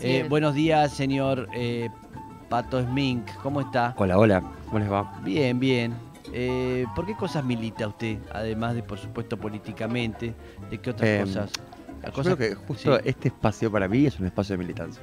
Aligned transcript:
Eh, 0.00 0.26
buenos 0.28 0.54
días, 0.54 0.92
señor 0.92 1.48
eh, 1.52 1.88
Pato 2.48 2.80
Smink. 2.82 3.26
¿Cómo 3.42 3.60
está? 3.60 3.94
Hola, 3.96 4.18
hola, 4.18 4.42
¿cómo 4.66 4.78
les 4.78 4.90
va? 4.90 5.20
Bien, 5.24 5.58
bien. 5.58 5.94
Eh, 6.32 6.84
¿Por 6.94 7.06
qué 7.06 7.14
cosas 7.16 7.44
milita 7.44 7.86
usted? 7.88 8.18
Además 8.32 8.74
de, 8.74 8.82
por 8.82 8.98
supuesto, 8.98 9.36
políticamente. 9.36 10.34
¿De 10.70 10.78
qué 10.78 10.90
otras 10.90 11.08
Em, 11.08 11.20
cosas? 11.26 11.50
Las 12.02 12.10
Yo 12.10 12.12
cosas- 12.12 12.36
creo 12.36 12.50
que 12.50 12.54
justo 12.54 12.96
Sí, 12.96 13.02
este 13.06 13.28
espacio 13.28 13.72
para 13.72 13.88
mí 13.88 14.06
es 14.06 14.18
un 14.20 14.26
espacio 14.26 14.54
de 14.54 14.58
militancia. 14.58 15.02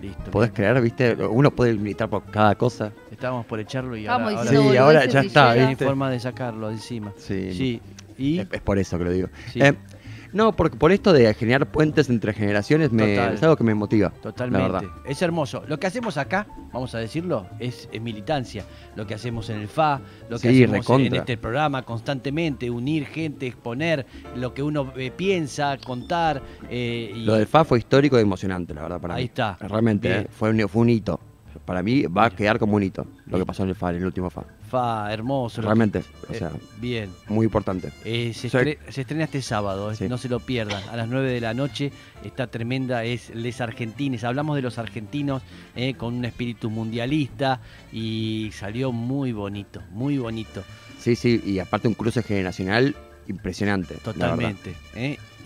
listo. 0.00 0.30
Podés 0.30 0.50
bien. 0.52 0.70
creer, 0.70 0.80
viste, 0.82 1.14
uno 1.26 1.50
puede 1.50 1.74
militar 1.74 2.08
por 2.08 2.22
cada 2.24 2.54
cosa. 2.54 2.92
Estábamos 3.10 3.44
por 3.46 3.58
echarlo 3.60 3.96
y 3.96 4.06
ahora, 4.06 4.28
ahora 4.38 4.50
Sí, 4.50 4.76
ahora 4.76 5.04
ya 5.06 5.22
y 5.24 5.26
está, 5.26 5.50
hay 5.50 5.74
forma 5.74 6.10
de 6.10 6.20
sacarlo 6.20 6.68
de 6.68 6.74
encima. 6.74 7.12
Sí. 7.16 7.52
Sí. 7.52 7.82
Y 8.18 8.38
Es, 8.38 8.48
es 8.52 8.60
por 8.62 8.78
eso 8.78 8.96
que 8.98 9.04
lo 9.04 9.10
digo. 9.10 9.28
Sí. 9.52 9.60
Eh, 9.60 9.74
no, 10.32 10.52
porque 10.54 10.76
por 10.76 10.92
esto 10.92 11.12
de 11.12 11.32
generar 11.34 11.66
puentes 11.70 12.08
entre 12.10 12.32
generaciones 12.32 12.92
me, 12.92 13.14
Total. 13.14 13.34
es 13.34 13.42
algo 13.42 13.56
que 13.56 13.64
me 13.64 13.74
motiva. 13.74 14.10
Totalmente. 14.22 14.88
Es 15.06 15.22
hermoso. 15.22 15.62
Lo 15.66 15.78
que 15.78 15.86
hacemos 15.86 16.16
acá, 16.16 16.46
vamos 16.72 16.94
a 16.94 16.98
decirlo, 16.98 17.46
es, 17.58 17.88
es 17.92 18.00
militancia. 18.02 18.64
Lo 18.94 19.06
que 19.06 19.14
hacemos 19.14 19.48
en 19.50 19.58
el 19.60 19.68
FA, 19.68 20.00
lo 20.28 20.38
que 20.38 20.50
Sí, 20.50 20.64
hacemos 20.64 20.88
en 21.00 21.14
este 21.14 21.36
programa 21.36 21.82
constantemente, 21.82 22.70
unir 22.70 23.06
gente, 23.06 23.46
exponer 23.46 24.06
lo 24.34 24.52
que 24.54 24.62
uno 24.62 24.92
eh, 24.96 25.10
piensa, 25.10 25.76
contar. 25.78 26.42
eh, 26.70 27.12
y 27.14 27.24
Lo 27.24 27.34
del 27.34 27.46
FA 27.46 27.64
fue 27.64 27.78
histórico 27.78 28.18
y 28.18 28.22
emocionante, 28.22 28.74
la 28.74 28.82
verdad, 28.82 29.00
para 29.00 29.14
Ahí 29.14 29.22
mí. 29.22 29.26
está. 29.26 29.56
Realmente, 29.60 30.20
eh, 30.20 30.26
fue, 30.30 30.50
un, 30.50 30.68
fue 30.68 30.82
un 30.82 30.90
hito. 30.90 31.20
Para 31.64 31.82
mí 31.82 32.02
va 32.04 32.26
a 32.26 32.30
quedar 32.30 32.58
como 32.58 32.76
un 32.76 32.82
hito 32.82 33.06
lo 33.26 33.38
que 33.38 33.46
pasó 33.46 33.62
en 33.64 33.70
el 33.70 33.74
FA, 33.74 33.90
en 33.90 33.96
el 33.96 34.06
último 34.06 34.28
FA. 34.30 34.44
FA, 34.68 35.12
hermoso. 35.12 35.62
Realmente, 35.62 36.02
o 36.28 36.32
que- 36.32 36.38
sea, 36.38 36.48
eh, 36.48 36.60
bien. 36.78 37.10
muy 37.28 37.44
importante. 37.46 37.92
Eh, 38.04 38.32
se, 38.34 38.48
Soy- 38.50 38.62
estre- 38.64 38.78
se 38.90 39.00
estrena 39.02 39.24
este 39.24 39.40
sábado, 39.42 39.90
eh, 39.92 39.96
Sí. 39.96 40.08
no 40.08 40.18
se 40.18 40.28
lo 40.28 40.40
pierdan. 40.40 40.82
A 40.90 40.96
las 40.96 41.08
9 41.08 41.30
de 41.30 41.40
la 41.40 41.54
noche 41.54 41.92
está 42.24 42.46
tremenda, 42.48 43.04
es 43.04 43.34
Les 43.34 43.60
Argentines. 43.60 44.24
Hablamos 44.24 44.56
de 44.56 44.62
los 44.62 44.78
argentinos 44.78 45.42
eh, 45.74 45.94
con 45.94 46.14
un 46.14 46.24
espíritu 46.24 46.70
mundialista 46.70 47.60
y 47.92 48.50
salió 48.52 48.92
muy 48.92 49.32
bonito, 49.32 49.82
muy 49.92 50.18
bonito. 50.18 50.62
Sí, 50.98 51.14
sí, 51.16 51.40
y 51.44 51.58
aparte 51.60 51.88
un 51.88 51.94
cruce 51.94 52.22
generacional 52.22 52.96
impresionante. 53.28 53.94
Totalmente. 53.96 54.74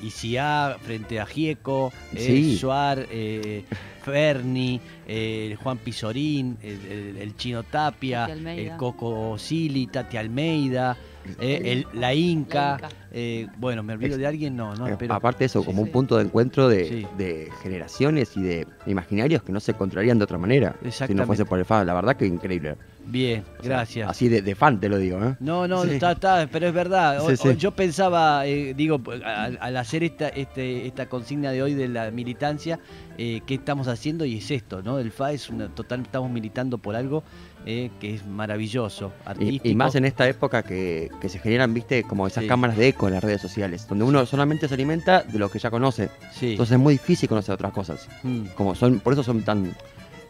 ¿Eh? 0.00 0.06
Y 0.06 0.10
si 0.10 0.36
a 0.36 0.76
frente 0.80 1.20
a 1.20 1.26
Gieco, 1.26 1.92
eh, 2.14 2.18
Sí. 2.18 2.56
Suar, 2.58 3.06
eh, 3.10 3.64
Ferni, 4.02 4.80
eh, 5.06 5.56
Juan 5.62 5.76
Pizorín, 5.78 6.56
el, 6.62 6.86
el- 6.86 7.16
el 7.18 7.36
Chino 7.36 7.62
Tapia, 7.62 8.26
el 8.26 8.76
Coco 8.76 9.36
Sili, 9.38 9.86
Tati 9.88 10.16
Almeida, 10.16 10.96
eh, 11.38 11.60
el- 11.64 11.86
la 12.00 12.14
Inca. 12.14 12.78
La 12.80 12.86
Inca. 12.86 12.88
eh, 13.12 13.46
bueno, 13.58 13.82
¿me 13.82 13.92
olvido 13.92 14.16
de 14.16 14.26
alguien? 14.26 14.56
No, 14.56 14.74
no, 14.74 14.88
Eh, 14.88 14.96
pero 14.98 15.12
Aparte 15.14 15.40
de 15.40 15.46
eso, 15.46 15.60
sí, 15.60 15.66
como 15.66 15.78
sí. 15.82 15.84
un 15.84 15.92
punto 15.92 16.16
de 16.16 16.24
encuentro 16.24 16.68
de, 16.68 16.88
Sí. 16.88 17.06
de 17.18 17.50
generaciones 17.62 18.36
y 18.36 18.42
de 18.42 18.66
imaginarios 18.86 19.42
que 19.42 19.52
no 19.52 19.60
se 19.60 19.72
encontrarían 19.72 20.16
de 20.18 20.24
otra 20.24 20.38
manera 20.38 20.76
si 20.90 21.14
no 21.14 21.26
fuese 21.26 21.44
por 21.44 21.58
el 21.58 21.64
FA. 21.66 21.84
La 21.84 21.92
verdad 21.94 22.16
que 22.16 22.26
increíble. 22.26 22.76
Bien, 23.06 23.42
gracias. 23.62 24.08
Así 24.08 24.28
de, 24.28 24.40
de 24.42 24.54
fan 24.54 24.78
te 24.78 24.88
lo 24.88 24.96
digo, 24.98 25.18
¿eh? 25.24 25.34
No, 25.40 25.66
no, 25.66 25.82
Sí. 25.84 25.90
está, 25.92 26.12
está, 26.12 26.48
pero 26.50 26.68
es 26.68 26.74
verdad. 26.74 27.20
O- 27.24 27.30
Sí, 27.30 27.36
sí. 27.36 27.48
o 27.48 27.52
yo 27.52 27.72
pensaba, 27.72 28.46
eh, 28.46 28.72
digo, 28.74 29.00
al, 29.24 29.58
al 29.60 29.76
hacer 29.76 30.04
esta, 30.04 30.28
este, 30.28 30.86
esta 30.86 31.06
consigna 31.08 31.50
de 31.50 31.62
hoy 31.62 31.74
de 31.74 31.88
la 31.88 32.10
militancia, 32.12 32.78
eh, 33.18 33.40
¿qué 33.46 33.54
estamos 33.54 33.88
haciendo? 33.88 34.24
Y 34.24 34.36
es 34.38 34.50
esto, 34.50 34.82
¿no? 34.82 34.98
El 34.98 35.10
FA 35.10 35.32
es 35.32 35.50
una 35.50 35.68
total, 35.68 36.02
estamos 36.02 36.30
militando 36.30 36.78
por 36.78 36.94
algo 36.94 37.24
eh, 37.66 37.90
que 38.00 38.14
es 38.14 38.24
maravilloso, 38.26 39.12
artístico. 39.24 39.66
Y, 39.66 39.72
y 39.72 39.74
más 39.74 39.94
en 39.96 40.04
esta 40.04 40.28
época 40.28 40.62
que, 40.62 41.10
que 41.20 41.28
se 41.28 41.38
generan, 41.40 41.74
viste, 41.74 42.04
como 42.04 42.26
esas 42.26 42.44
Sí. 42.44 42.48
cámaras 42.48 42.76
de 42.76 42.88
eco 42.88 43.08
en 43.08 43.14
las 43.14 43.24
redes 43.24 43.40
sociales, 43.42 43.86
donde 43.88 44.04
uno 44.04 44.24
solamente 44.24 44.68
se 44.68 44.74
alimenta 44.74 45.22
de 45.22 45.38
lo 45.38 45.50
que 45.50 45.58
ya 45.58 45.70
conoce. 45.70 46.10
Sí. 46.32 46.52
Entonces 46.52 46.74
es 46.74 46.78
muy 46.80 46.94
difícil 46.94 47.28
conocer 47.28 47.54
otras 47.54 47.72
cosas. 47.72 48.08
Mm, 48.22 48.44
Como 48.54 48.74
son, 48.74 49.00
por 49.00 49.12
eso 49.14 49.22
son 49.22 49.42
tan, 49.42 49.74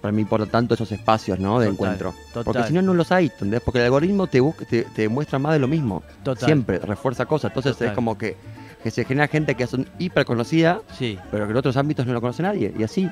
para 0.01 0.13
mí 0.13 0.23
importa 0.23 0.47
tanto 0.47 0.75
esos 0.75 0.91
espacios, 0.93 1.39
¿no? 1.39 1.59
De 1.59 1.67
Total, 1.67 1.73
encuentro. 1.75 2.15
total. 2.33 2.45
Porque 2.45 2.69
si 2.69 2.73
no, 2.73 2.83
no 2.83 2.95
los 2.95 3.13
hay, 3.13 3.27
¿entendés? 3.27 3.61
Porque 3.61 3.79
el 3.81 3.87
algoritmo 3.87 4.27
te, 4.27 4.41
busca, 4.41 4.65
te, 4.65 4.83
te 4.85 5.09
muestra 5.09 5.39
más 5.39 5.53
de 5.53 5.59
lo 5.59 5.69
mismo. 5.69 6.03
Total. 6.23 6.47
Siempre, 6.47 6.79
refuerza 6.79 7.27
cosas. 7.27 7.51
Entonces 7.51 7.81
es 7.81 7.93
como 7.93 8.17
que, 8.17 8.37
que 8.83 8.91
se 8.91 9.05
genera 9.05 9.29
gente 9.29 9.55
que 9.55 9.67
son 9.67 9.87
hiper 9.99 10.25
conocida, 10.25 10.81
sí, 10.99 11.19
pero 11.31 11.47
que 11.47 11.51
en 11.53 11.57
otros 11.57 11.77
ámbitos 11.77 12.07
no 12.07 12.13
lo 12.13 12.21
conoce 12.21 12.43
nadie. 12.43 12.73
Y 12.79 12.83
así. 12.83 13.11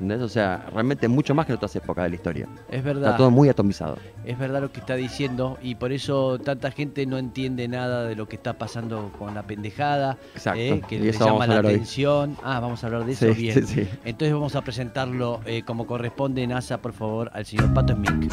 ¿Entendés? 0.00 0.20
O 0.20 0.28
sea, 0.28 0.66
realmente 0.72 1.08
mucho 1.08 1.34
más 1.34 1.46
que 1.46 1.52
en 1.52 1.56
otras 1.56 1.74
épocas 1.76 2.04
de 2.04 2.10
la 2.10 2.16
historia. 2.16 2.48
es 2.70 2.84
verdad. 2.84 3.04
Está 3.06 3.16
todo 3.16 3.30
muy 3.30 3.48
atomizado. 3.48 3.96
Es 4.26 4.38
verdad 4.38 4.60
lo 4.60 4.70
que 4.70 4.80
está 4.80 4.94
diciendo 4.94 5.58
y 5.62 5.74
por 5.76 5.90
eso 5.92 6.38
tanta 6.38 6.70
gente 6.70 7.06
no 7.06 7.16
entiende 7.16 7.66
nada 7.68 8.04
de 8.04 8.14
lo 8.14 8.28
que 8.28 8.36
está 8.36 8.52
pasando 8.54 9.10
con 9.18 9.34
la 9.34 9.42
pendejada, 9.44 10.18
Exacto. 10.34 10.60
eh, 10.60 10.82
que 10.88 10.98
le 10.98 11.12
llama 11.12 11.46
la 11.46 11.60
hoy. 11.60 11.66
atención. 11.66 12.36
Ah, 12.42 12.60
vamos 12.60 12.82
a 12.84 12.88
hablar 12.88 13.04
de 13.06 13.12
eso 13.12 13.32
Sí, 13.32 13.40
bien. 13.42 13.66
sí, 13.66 13.84
sí. 13.84 13.88
Entonces 14.04 14.34
vamos 14.34 14.54
a 14.54 14.60
presentarlo 14.62 15.40
eh, 15.46 15.62
como 15.64 15.86
corresponde, 15.86 16.46
NASA, 16.46 16.78
por 16.78 16.92
favor, 16.92 17.30
al 17.32 17.46
señor 17.46 17.72
Pato 17.72 17.94
Smink. 17.94 18.32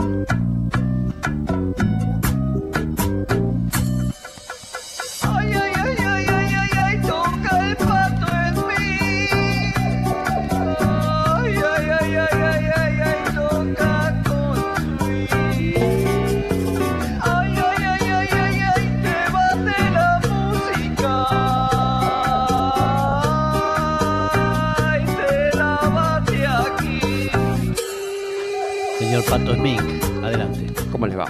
Pato 29.33 29.55
Smink, 29.55 29.81
adelante. 30.23 30.67
¿Cómo 30.91 31.07
les 31.07 31.17
va? 31.17 31.25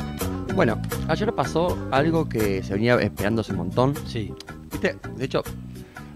Bueno, 0.56 0.78
ayer 1.08 1.32
pasó 1.34 1.78
algo 1.90 2.28
que 2.28 2.62
se 2.62 2.74
venía 2.74 2.96
esperando 2.96 3.40
hace 3.40 3.54
un 3.54 3.60
montón. 3.60 3.94
Sí, 4.06 4.34
¿Viste? 4.70 4.98
De 5.16 5.24
hecho, 5.24 5.42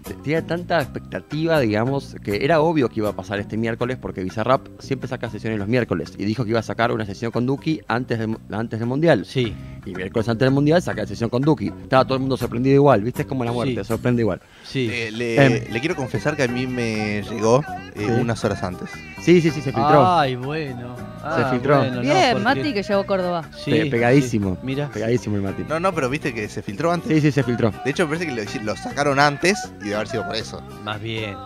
te- 0.04 0.12
tenía 0.12 0.46
tanta 0.46 0.82
expectativa, 0.82 1.58
digamos, 1.60 2.14
que 2.22 2.44
era 2.44 2.60
obvio 2.60 2.90
que 2.90 3.00
iba 3.00 3.08
a 3.08 3.14
pasar 3.16 3.38
este 3.40 3.56
miércoles 3.56 3.96
porque 3.98 4.22
Bizarrap 4.22 4.66
siempre 4.78 5.08
saca 5.08 5.30
sesiones 5.30 5.58
los 5.58 5.66
miércoles 5.66 6.12
y 6.18 6.26
dijo 6.26 6.44
que 6.44 6.50
iba 6.50 6.60
a 6.60 6.62
sacar 6.62 6.92
una 6.92 7.06
sesión 7.06 7.30
con 7.32 7.46
Duki 7.46 7.80
antes 7.88 8.18
del, 8.18 8.36
antes 8.50 8.78
del 8.78 8.86
Mundial. 8.88 9.24
sí, 9.24 9.54
Y 9.86 9.94
miércoles 9.94 10.28
antes 10.28 10.44
del 10.44 10.52
Mundial 10.52 10.82
saca 10.82 11.00
la 11.00 11.08
sesión 11.08 11.30
con 11.30 11.40
Duki. 11.40 11.68
Estaba 11.84 12.04
todo 12.04 12.16
el 12.16 12.20
mundo 12.20 12.36
sorprendido 12.36 12.74
igual, 12.74 13.02
¿viste? 13.02 13.22
Es 13.22 13.28
como 13.28 13.44
la 13.44 13.52
muerte, 13.52 13.76
Sí. 13.82 13.84
sorprende 13.88 14.20
igual. 14.20 14.42
sí. 14.62 14.90
Eh, 14.92 15.10
le, 15.10 15.42
Em. 15.42 15.72
le 15.72 15.80
quiero 15.80 15.96
confesar 15.96 16.36
que 16.36 16.42
a 16.42 16.48
mí 16.48 16.66
me 16.66 17.22
llegó 17.22 17.62
eh, 17.94 18.04
Sí. 18.04 18.04
unas 18.20 18.44
horas 18.44 18.62
antes. 18.62 18.90
Sí, 19.22 19.40
sí, 19.40 19.50
sí, 19.50 19.62
se 19.62 19.72
filtró. 19.72 20.06
Ay, 20.06 20.36
bueno. 20.36 20.94
Ah, 21.30 21.50
filtró. 21.50 21.78
bueno, 21.78 21.96
no, 21.96 22.00
Bien, 22.02 22.32
porque- 22.32 22.44
Mati 22.44 22.72
que 22.74 22.82
llegó 22.82 23.00
a 23.00 23.06
Córdoba. 23.06 23.44
Sí, 23.56 23.70
Pe- 23.70 23.86
pegadísimo. 23.86 24.54
sí. 24.54 24.60
Mira. 24.62 24.88
Pegadísimo 24.88 25.36
el 25.36 25.42
Mati. 25.42 25.64
No, 25.68 25.78
no, 25.80 25.94
pero 25.94 26.08
viste 26.10 26.32
que 26.34 26.48
se 26.48 26.62
filtró 26.62 26.92
antes. 26.92 27.12
Sí, 27.12 27.20
sí, 27.20 27.32
se 27.32 27.42
filtró. 27.42 27.72
De 27.84 27.90
hecho, 27.90 28.06
me 28.06 28.16
parece 28.16 28.34
que 28.34 28.58
lo, 28.60 28.64
lo 28.64 28.76
sacaron 28.76 29.18
antes 29.20 29.70
y 29.80 29.84
debe 29.84 29.94
haber 29.96 30.08
sido 30.08 30.26
por 30.26 30.36
eso. 30.36 30.60
Más 30.84 31.00
bien. 31.00 31.36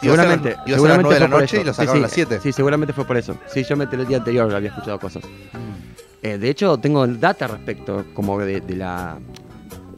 Seguramente. 0.00 0.50
Iba 0.50 0.60
a 0.60 0.64
ser, 0.64 0.64
iba 0.64 0.64
a 0.64 0.64
ser 0.64 0.66
a 0.66 0.66
las 0.66 0.76
seguramente 0.76 1.02
9 1.02 1.14
de 1.14 1.20
la 1.20 1.26
fue 1.26 1.30
por 1.30 1.40
noche 1.40 1.56
eso. 1.56 1.62
y 1.62 1.66
lo 1.66 1.72
Sí, 1.72 1.76
sacaron 1.76 1.94
sí, 1.94 1.98
a 1.98 2.02
las 2.02 2.12
7. 2.12 2.40
Sí, 2.42 2.52
seguramente 2.52 2.92
fue 2.92 3.04
por 3.06 3.16
eso. 3.16 3.36
Sí, 3.46 3.64
yo 3.64 3.76
me 3.76 3.84
enteré 3.84 4.02
el 4.02 4.08
día 4.08 4.18
anterior, 4.18 4.54
había 4.54 4.68
escuchado 4.70 4.98
cosas. 4.98 5.24
Mm, 5.24 5.76
Eh, 6.22 6.38
de 6.38 6.48
hecho, 6.50 6.76
tengo 6.78 7.06
data 7.06 7.46
respecto, 7.46 8.04
como 8.14 8.38
de, 8.40 8.60
de 8.60 8.74
la, 8.76 9.18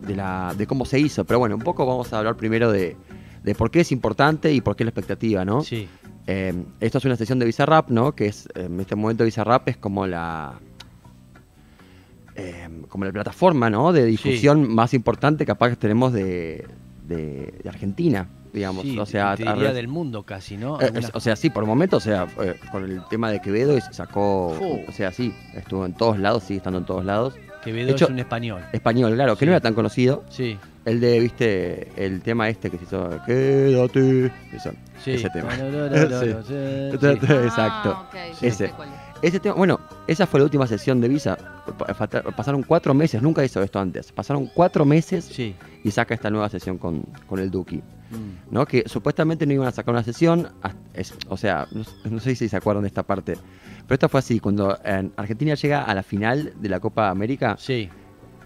de 0.02 0.14
la, 0.16 0.54
de 0.56 0.66
cómo 0.66 0.84
se 0.84 0.98
hizo. 0.98 1.24
Pero 1.24 1.38
bueno, 1.38 1.54
un 1.56 1.62
poco 1.62 1.86
vamos 1.86 2.12
a 2.12 2.18
hablar 2.18 2.36
primero 2.36 2.70
de, 2.70 2.96
de 3.42 3.54
por 3.54 3.70
qué 3.70 3.80
es 3.80 3.92
importante 3.92 4.52
y 4.52 4.60
por 4.60 4.76
qué 4.76 4.84
la 4.84 4.90
expectativa, 4.90 5.44
¿no? 5.44 5.62
Sí, 5.62 5.88
Eh, 6.30 6.52
esto 6.80 6.98
es 6.98 7.04
una 7.06 7.16
sesión 7.16 7.38
de 7.38 7.46
Bizarrap, 7.46 7.88
¿no? 7.88 8.14
Que 8.14 8.26
es, 8.26 8.48
en 8.54 8.78
este 8.80 8.94
momento 8.94 9.24
Bizarrap 9.24 9.66
es 9.68 9.78
como 9.78 10.06
la, 10.06 10.58
eh, 12.36 12.68
como 12.88 13.04
la 13.04 13.12
plataforma, 13.12 13.70
¿no? 13.70 13.92
De 13.92 14.04
difusión 14.04 14.72
más 14.72 14.94
importante 14.94 15.44
capaz 15.46 15.70
que 15.70 15.76
tenemos 15.76 16.12
de, 16.12 16.66
de- 17.06 17.54
de 17.62 17.68
Argentina, 17.68 18.28
digamos. 18.52 18.82
sí, 18.82 18.98
o 18.98 19.06
sea, 19.06 19.36
te 19.36 19.44
diría 19.44 19.72
del 19.72 19.88
mundo 19.88 20.22
casi, 20.24 20.56
¿no? 20.56 20.80
eh, 20.80 20.92
o 21.14 21.20
sea, 21.20 21.34
sí, 21.34 21.50
por 21.50 21.64
momento, 21.66 21.96
o 21.96 22.00
sea, 22.00 22.26
eh, 22.42 22.54
con 22.70 22.84
el 22.84 23.00
tema 23.08 23.30
de 23.30 23.40
Quevedo 23.40 23.76
y 23.76 23.80
se 23.80 23.92
sacó, 23.94 24.48
o 24.86 24.92
sea, 24.92 25.10
sí, 25.12 25.34
estuvo 25.54 25.84
en 25.86 25.94
todos 25.94 26.18
lados, 26.18 26.44
sigue 26.44 26.58
estando 26.58 26.78
en 26.78 26.84
todos 26.84 27.04
lados. 27.04 27.34
Quevedo 27.64 27.90
hecho- 27.92 28.04
es 28.06 28.10
un 28.10 28.18
español. 28.18 28.62
Español, 28.72 29.14
claro, 29.14 29.34
que 29.34 29.40
Sí. 29.40 29.46
no 29.46 29.52
era 29.52 29.60
tan 29.60 29.74
conocido. 29.74 30.24
Sí, 30.30 30.58
El 30.84 31.00
de, 31.00 31.20
viste, 31.20 31.88
el 31.96 32.22
tema 32.22 32.48
este 32.48 32.70
que 32.70 32.78
se 32.78 32.84
hizo, 32.84 33.10
quédate, 33.26 34.32
eso, 34.54 34.70
sí. 35.04 35.10
ese 35.12 35.28
tema. 35.30 35.52
Exacto. 37.44 38.06
Ese. 38.40 38.72
Ese 39.20 39.40
tema, 39.40 39.56
bueno, 39.56 39.80
esa 40.06 40.26
fue 40.28 40.38
la 40.40 40.44
última 40.44 40.66
sesión 40.66 41.00
de 41.00 41.08
Visa. 41.08 41.36
Pasaron 42.36 42.62
cuatro 42.62 42.94
meses, 42.94 43.20
nunca 43.20 43.44
hizo 43.44 43.60
esto 43.62 43.80
antes. 43.80 44.12
Pasaron 44.12 44.46
cuatro 44.54 44.84
meses 44.84 45.24
Sí. 45.24 45.54
y 45.82 45.90
saca 45.90 46.14
esta 46.14 46.30
nueva 46.30 46.48
sesión 46.48 46.78
con, 46.78 47.02
con 47.26 47.40
el 47.40 47.50
Duki. 47.50 47.78
Mm, 48.10 48.52
¿no? 48.54 48.64
Que 48.64 48.84
supuestamente 48.86 49.44
no 49.44 49.52
iban 49.52 49.66
a 49.68 49.72
sacar 49.72 49.92
una 49.92 50.04
sesión, 50.04 50.48
es- 50.94 51.12
o 51.28 51.36
sea, 51.36 51.66
no, 51.72 51.82
no 52.10 52.20
sé 52.20 52.34
si 52.36 52.48
se 52.48 52.56
acuerdan 52.56 52.82
de 52.84 52.88
esta 52.88 53.02
parte, 53.02 53.36
pero 53.88 53.94
esta 53.94 54.08
fue 54.08 54.20
así, 54.20 54.38
cuando 54.38 54.78
en 54.84 55.12
Argentina 55.16 55.54
llega 55.54 55.82
a 55.82 55.92
la 55.94 56.02
final 56.04 56.52
de 56.60 56.68
la 56.68 56.78
Copa 56.78 57.08
América, 57.08 57.56
Sí. 57.58 57.88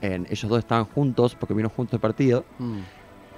en- 0.01 0.27
ellos 0.31 0.49
dos 0.49 0.61
estaban 0.61 0.85
juntos, 0.87 1.35
porque 1.39 1.53
vino 1.53 1.69
juntos 1.69 1.95
el 1.95 2.01
partido, 2.01 2.45
Mm, 2.59 2.79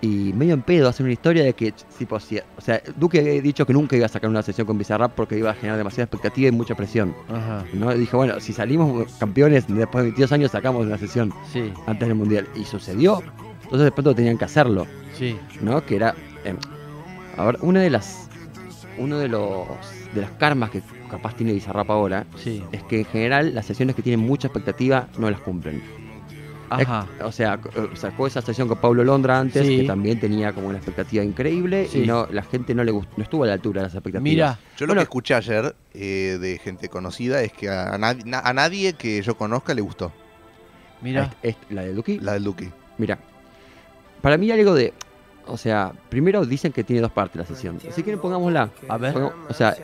Y 0.01 0.35
medio 0.35 0.53
en 0.53 0.61
pedo 0.61 0.89
hacen 0.91 1.05
una 1.07 1.15
historia 1.15 1.43
de 1.45 1.55
que, 1.55 1.73
tipo, 1.97 2.21
si- 2.21 2.39
o 2.39 2.61
sea, 2.61 2.83
Duque 2.97 3.21
había 3.21 3.41
dicho 3.41 3.65
que 3.65 3.73
nunca 3.73 3.97
iba 3.97 4.05
a 4.05 4.09
sacar 4.11 4.29
una 4.29 4.43
sesión 4.43 4.67
con 4.67 4.77
Bizarrap 4.77 5.15
porque 5.15 5.39
iba 5.39 5.51
a 5.51 5.55
generar 5.55 5.79
demasiada 5.79 6.05
expectativa 6.05 6.49
y 6.49 6.53
mucha 6.53 6.75
presión. 6.75 7.15
Ajá. 7.31 7.65
¿no? 7.73 7.91
Y 7.95 8.01
dijo, 8.01 8.19
bueno, 8.19 8.39
si 8.39 8.53
salimos 8.53 9.11
campeones 9.15 9.65
después 9.67 10.03
de 10.05 10.11
22 10.11 10.31
años 10.33 10.51
sacamos 10.51 10.85
una 10.85 10.99
sesión 10.99 11.33
Sí, 11.51 11.73
antes 11.87 12.07
del 12.07 12.19
Mundial. 12.19 12.47
Y 12.55 12.65
sucedió. 12.65 13.23
Entonces 13.63 13.85
de 13.85 13.93
pronto 13.93 14.15
tenían 14.15 14.37
que 14.37 14.45
hacerlo, 14.45 14.87
sí. 15.15 15.39
¿no? 15.63 15.83
Que 15.87 15.97
era... 15.97 16.15
em, 16.45 16.59
a 17.39 17.45
ver, 17.47 17.59
una 17.63 17.81
de 17.81 17.89
las... 17.89 18.29
Uno 18.99 19.17
de 19.19 19.29
los... 19.29 19.67
De 20.15 20.21
las 20.21 20.33
karmas 20.33 20.69
que 20.69 20.83
capaz 21.11 21.35
tiene 21.37 21.53
Bizarrap 21.53 21.91
ahora 21.91 22.27
Sí. 22.37 22.63
es 22.73 22.83
que 22.85 23.01
en 23.01 23.05
general 23.07 23.55
las 23.55 23.67
sesiones 23.67 23.95
que 23.97 24.03
tienen 24.03 24.21
mucha 24.27 24.49
expectativa 24.49 25.09
no 25.19 25.31
las 25.31 25.41
cumplen. 25.41 25.83
Ajá. 26.71 27.07
O 27.23 27.31
sea, 27.31 27.61
eh, 27.77 27.89
sacó 27.95 28.27
esa 28.27 28.41
sesión 28.41 28.67
con 28.67 28.79
Pablo 28.79 29.05
Londra 29.05 29.39
antes, 29.39 29.65
Sí. 29.67 29.77
que 29.79 29.85
también 29.85 30.19
tenía 30.19 30.53
como 30.53 30.69
una 30.69 30.79
expectativa 30.79 31.23
increíble 31.23 31.87
Sí. 31.89 32.01
y 32.03 32.07
no 32.07 32.27
la 32.31 32.43
gente 32.43 32.75
no 32.75 32.83
le 32.83 32.91
gustó, 32.91 33.13
no 33.17 33.23
estuvo 33.23 33.45
a 33.45 33.47
la 33.47 33.53
altura 33.53 33.83
de 33.83 33.87
las 33.89 33.95
expectativas. 33.95 34.23
Mira, 34.23 34.59
Yo 34.77 34.87
lo 34.87 34.91
Bueno. 34.91 35.01
que 35.01 35.05
escuché 35.05 35.35
ayer 35.35 35.77
eh, 35.93 36.39
de 36.41 36.59
gente 36.59 36.89
conocida 36.89 37.43
es 37.43 37.53
que 37.53 37.69
a, 37.69 37.97
na- 37.99 38.17
a 38.43 38.53
nadie 38.55 38.95
que 38.95 39.23
yo 39.23 39.37
conozca 39.37 39.75
le 39.75 39.83
gustó 39.83 40.11
mira. 41.01 41.31
La 41.71 41.83
de 41.83 41.93
Duki, 41.93 42.19
la 42.19 42.33
del 42.33 42.43
Duque. 42.45 42.71
mira. 42.99 43.19
Para 44.23 44.39
mí 44.39 44.51
algo 44.51 44.75
de, 44.75 44.95
o 45.47 45.57
sea, 45.57 45.93
primero 46.09 46.45
dicen 46.45 46.73
que 46.73 46.85
tiene 46.85 47.03
dos 47.03 47.11
partes 47.13 47.37
la 47.37 47.45
sesión. 47.47 47.79
Si 47.81 48.03
quieren 48.03 48.21
pongámosla. 48.21 48.71
A 48.89 48.97
ver. 48.99 49.13
Pongamos- 49.13 49.35
o 49.49 49.53
sea, 49.55 49.77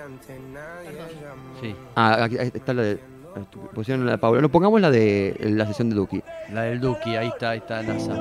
Sí. 1.61 1.75
ah, 1.95 2.25
aquí 2.25 2.37
está 2.39 2.73
la 2.73 2.83
de 2.83 3.01
pusieron 3.75 4.05
la 4.07 4.13
de 4.13 4.19
Pablo. 4.19 4.41
No 4.41 4.49
pongamos 4.49 4.81
la 4.81 4.91
de 4.91 5.37
la 5.41 5.67
sesión 5.67 5.89
de 5.91 5.95
Duki. 5.97 6.23
La 6.53 6.63
del 6.63 6.81
Duki, 6.81 7.15
ahí 7.17 7.29
está, 7.29 7.51
ahí 7.51 7.59
está 7.59 7.83
NASA. 7.83 8.13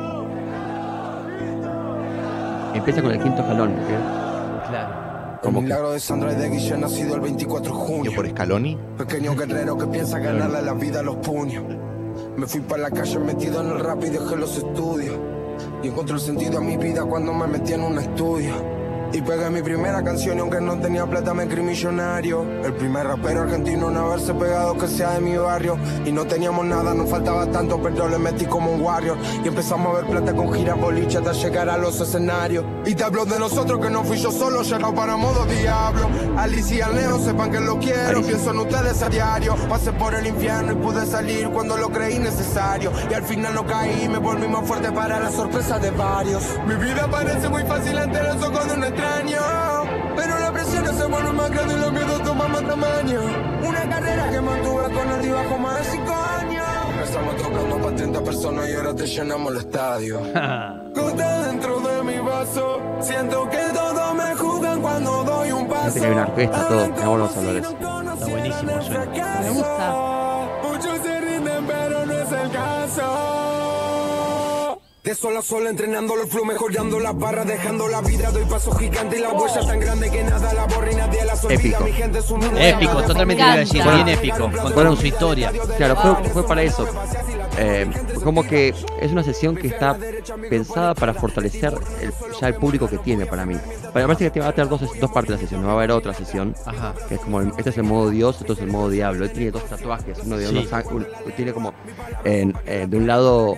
Empieza 2.73 3.01
con 3.01 3.11
el 3.11 3.19
quinto 3.21 3.43
jalón. 3.43 3.71
¿ok? 3.73 4.67
Claro. 4.69 5.39
Como 5.41 5.59
el 5.59 5.63
milagro 5.65 5.91
de 5.91 5.99
Sandra 5.99 6.33
y 6.33 6.35
de 6.35 6.49
Guille 6.49 6.77
nacido 6.77 7.15
el 7.15 7.21
24 7.21 7.73
de 7.73 7.79
Que 7.79 7.85
junio. 7.85 8.11
por 8.15 8.29
Scaloni. 8.29 8.77
Pequeño 8.97 9.35
guerrero 9.35 9.77
que 9.77 9.87
piensa 9.87 10.19
ganarle 10.19 10.61
la 10.61 10.73
vida 10.73 10.99
a 10.99 11.03
los 11.03 11.15
puños. 11.17 11.63
Me 12.37 12.45
fui 12.45 12.61
para 12.61 12.83
la 12.83 12.91
calle 12.91 13.17
metido 13.19 13.61
en 13.61 13.69
el 13.69 13.79
rap 13.79 14.03
y 14.03 14.09
dejé 14.09 14.35
los 14.35 14.57
estudios. 14.57 15.15
Y 15.83 15.87
encontré 15.87 16.15
el 16.15 16.21
sentido 16.21 16.57
a 16.59 16.61
mi 16.61 16.77
vida 16.77 17.03
cuando 17.05 17.33
me 17.33 17.47
metí 17.47 17.73
en 17.73 17.83
un 17.83 17.97
estudio. 17.97 18.78
Y 19.11 19.21
pegué 19.21 19.49
mi 19.49 19.63
primera 19.63 20.03
canción 20.03 20.37
y 20.37 20.41
aunque 20.41 20.61
no 20.61 20.77
tenía 20.77 21.05
plata 21.07 21.33
me 21.33 21.47
creí 21.47 21.63
millonario. 21.63 22.43
El 22.63 22.73
primer 22.73 23.07
rapero 23.07 23.41
argentino 23.41 23.89
en 23.89 23.97
haberse 23.97 24.35
pegado 24.35 24.77
que 24.77 24.87
sea 24.87 25.13
de 25.13 25.21
mi 25.21 25.35
barrio. 25.35 25.79
Y 26.05 26.11
no 26.11 26.25
teníamos 26.25 26.63
nada, 26.65 26.93
nos 26.93 27.09
faltaba 27.09 27.47
tanto, 27.47 27.81
pero 27.81 28.07
le 28.07 28.19
metí 28.19 28.45
como 28.45 28.71
un 28.71 28.81
warrior. 28.81 29.17
Y 29.43 29.47
empezamos 29.47 29.87
a 29.87 30.01
ver 30.01 30.11
plata 30.11 30.35
con 30.35 30.53
giras 30.53 30.79
boliche 30.79 31.17
hasta 31.17 31.31
llegar 31.31 31.69
a 31.69 31.77
los 31.77 31.99
escenarios. 31.99 32.63
Y 32.85 32.93
te 32.93 33.03
hablo 33.03 33.25
de 33.25 33.39
nosotros 33.39 33.79
que 33.79 33.89
no 33.89 34.03
fui 34.03 34.17
yo 34.17 34.31
solo, 34.31 34.61
ya 34.61 34.77
no 34.77 34.93
para 34.93 35.15
modo 35.17 35.43
diablo. 35.45 36.07
Alicia 36.37 36.89
Leo, 36.89 37.17
sepan 37.19 37.51
que 37.51 37.59
lo 37.59 37.79
quiero, 37.79 38.21
pienso 38.21 38.51
en 38.51 38.59
ustedes 38.59 39.01
a 39.01 39.09
diario. 39.09 39.55
Pasé 39.67 39.91
por 39.91 40.13
el 40.13 40.27
infierno 40.27 40.73
y 40.73 40.75
pude 40.75 41.05
salir 41.07 41.49
cuando 41.49 41.77
lo 41.77 41.89
creí 41.89 42.19
necesario. 42.19 42.91
Y 43.09 43.13
al 43.15 43.23
final 43.23 43.55
no 43.55 43.65
caí, 43.65 44.07
me 44.07 44.19
volví 44.19 44.47
más 44.47 44.67
fuerte 44.67 44.91
para 44.91 45.19
la 45.19 45.31
sorpresa 45.31 45.79
de 45.79 45.89
varios. 45.89 46.43
Mi 46.67 46.75
vida 46.75 47.07
parece 47.09 47.49
muy 47.49 47.63
fácil 47.63 47.97
ante 47.97 48.21
los 48.21 48.35
ojos 48.43 48.67
de 48.67 48.73
un 48.75 48.83
extraño. 48.99 49.41
Pero 50.15 50.39
la 50.39 50.51
presión 50.51 50.85
se 50.85 51.05
vuelve 51.05 51.31
más 51.31 51.49
grande 51.51 51.73
y 51.73 51.77
los 51.77 51.91
miedos 51.91 52.23
toman 52.23 52.51
más 52.51 52.67
tamaño. 52.67 53.21
Una 53.67 53.89
carrera 53.89 54.29
que 54.29 54.41
mantuve 54.41 54.83
con 54.83 55.11
el 55.11 55.31
bajo 55.31 55.57
más 55.57 55.77
de 55.77 55.83
cinco 55.91 56.13
años. 56.13 56.65
Estamos 57.03 57.35
tocando 57.37 57.77
para 57.77 57.95
30 57.95 58.23
personas 58.23 58.69
y 58.69 58.73
ahora 58.73 58.95
te 58.95 59.07
llenamos 59.07 59.53
el 59.53 59.59
estadio. 59.59 60.19
Gota 60.95 61.47
dentro 61.47 61.79
de 61.79 62.03
mi 62.03 62.19
vaso. 62.19 62.81
Siento 63.01 63.49
que 63.49 63.63
todos 63.73 64.15
me 64.15 64.35
juzgan 64.35 64.81
cuando 64.81 65.23
doy 65.23 65.51
un 65.51 65.67
paso. 65.67 65.99
que 65.99 66.05
hay 66.05 66.11
una 66.11 66.23
orquesta, 66.23 66.67
todo. 66.67 66.95
Ya 66.95 67.07
volvemos 67.07 67.35
a 67.35 67.39
hablar 67.39 67.55
eso. 67.55 67.69
Está 67.71 68.25
buenísimo, 68.27 68.81
suena. 68.81 69.41
Me 69.41 69.49
gusta. 69.51 69.95
Muchos 70.63 70.99
se 71.01 71.21
rinden, 71.21 71.65
pero 71.65 72.05
no 72.05 72.13
es 72.13 72.31
el 72.31 72.51
caso. 72.51 73.28
De 75.09 75.15
sol 75.15 75.35
a 75.37 75.41
sol 75.41 75.65
entrenando 75.65 76.13
el 76.21 76.27
flow, 76.27 76.45
mejorando 76.45 76.99
las 76.99 77.17
barras, 77.17 77.47
dejando 77.47 77.87
la 77.87 77.99
vida, 78.01 78.29
doy 78.29 78.45
paso 78.45 78.71
gigante 78.75 79.17
y 79.17 79.21
la 79.21 79.29
huella 79.29 79.59
tan 79.65 79.79
grande 79.79 80.11
que 80.11 80.23
nada 80.23 80.53
la 80.53 80.65
borra 80.67 80.91
y 80.91 80.95
nadie 80.95 81.25
la. 81.25 81.33
Épico. 81.51 81.83
Mi 81.83 81.91
gente 81.93 82.19
es 82.19 82.29
humilde, 82.29 82.69
Épico, 82.69 83.01
totalmente 83.01 83.41
familia, 83.43 83.43
iba 83.43 83.53
a 83.53 83.57
decir, 83.57 83.83
bien 83.83 84.07
épico, 84.09 84.51
con 84.61 84.71
Fueron- 84.73 84.97
su 84.97 85.07
historia. 85.07 85.51
Claro, 85.77 85.95
fue, 85.95 86.29
fue 86.29 86.47
para 86.47 86.61
eso. 86.61 86.85
Eh, 87.57 87.89
como 88.23 88.43
que 88.43 88.69
es 89.01 89.11
una 89.11 89.23
sesión 89.23 89.55
que 89.55 89.65
está 89.69 89.97
pensada 90.47 90.93
para 90.93 91.15
fortalecer 91.15 91.73
el- 92.01 92.13
ya 92.39 92.47
el 92.47 92.53
público 92.53 92.87
que 92.87 92.99
tiene 92.99 93.25
para 93.25 93.47
mí. 93.47 93.55
Para 93.91 94.05
me 94.05 94.13
parece 94.13 94.31
que 94.31 94.39
va 94.41 94.49
a 94.49 94.53
tener 94.53 94.69
dos, 94.69 94.81
dos 94.99 95.09
partes 95.11 95.29
de 95.29 95.35
la 95.37 95.41
sesión. 95.41 95.61
No 95.61 95.67
va 95.69 95.73
a 95.73 95.77
haber 95.77 95.91
otra 95.91 96.13
sesión. 96.13 96.55
Ajá. 96.67 96.93
Que 97.07 97.15
es 97.15 97.21
como, 97.21 97.41
el- 97.41 97.51
este 97.57 97.71
es 97.71 97.77
el 97.77 97.83
modo 97.83 98.11
Dios, 98.11 98.39
esto 98.41 98.53
es 98.53 98.59
el 98.59 98.67
modo 98.67 98.89
Diablo. 98.91 99.25
Él 99.25 99.31
tiene 99.31 99.49
dos 99.49 99.63
tatuajes, 99.65 100.19
uno 100.23 100.37
de 100.37 100.45
Sí. 100.47 100.55
unos 100.69 100.85
un- 100.91 101.07
tiene 101.35 101.51
como 101.51 101.73
en- 102.23 102.55
eh, 102.67 102.85
de 102.87 102.95
un 102.95 103.07
lado 103.07 103.57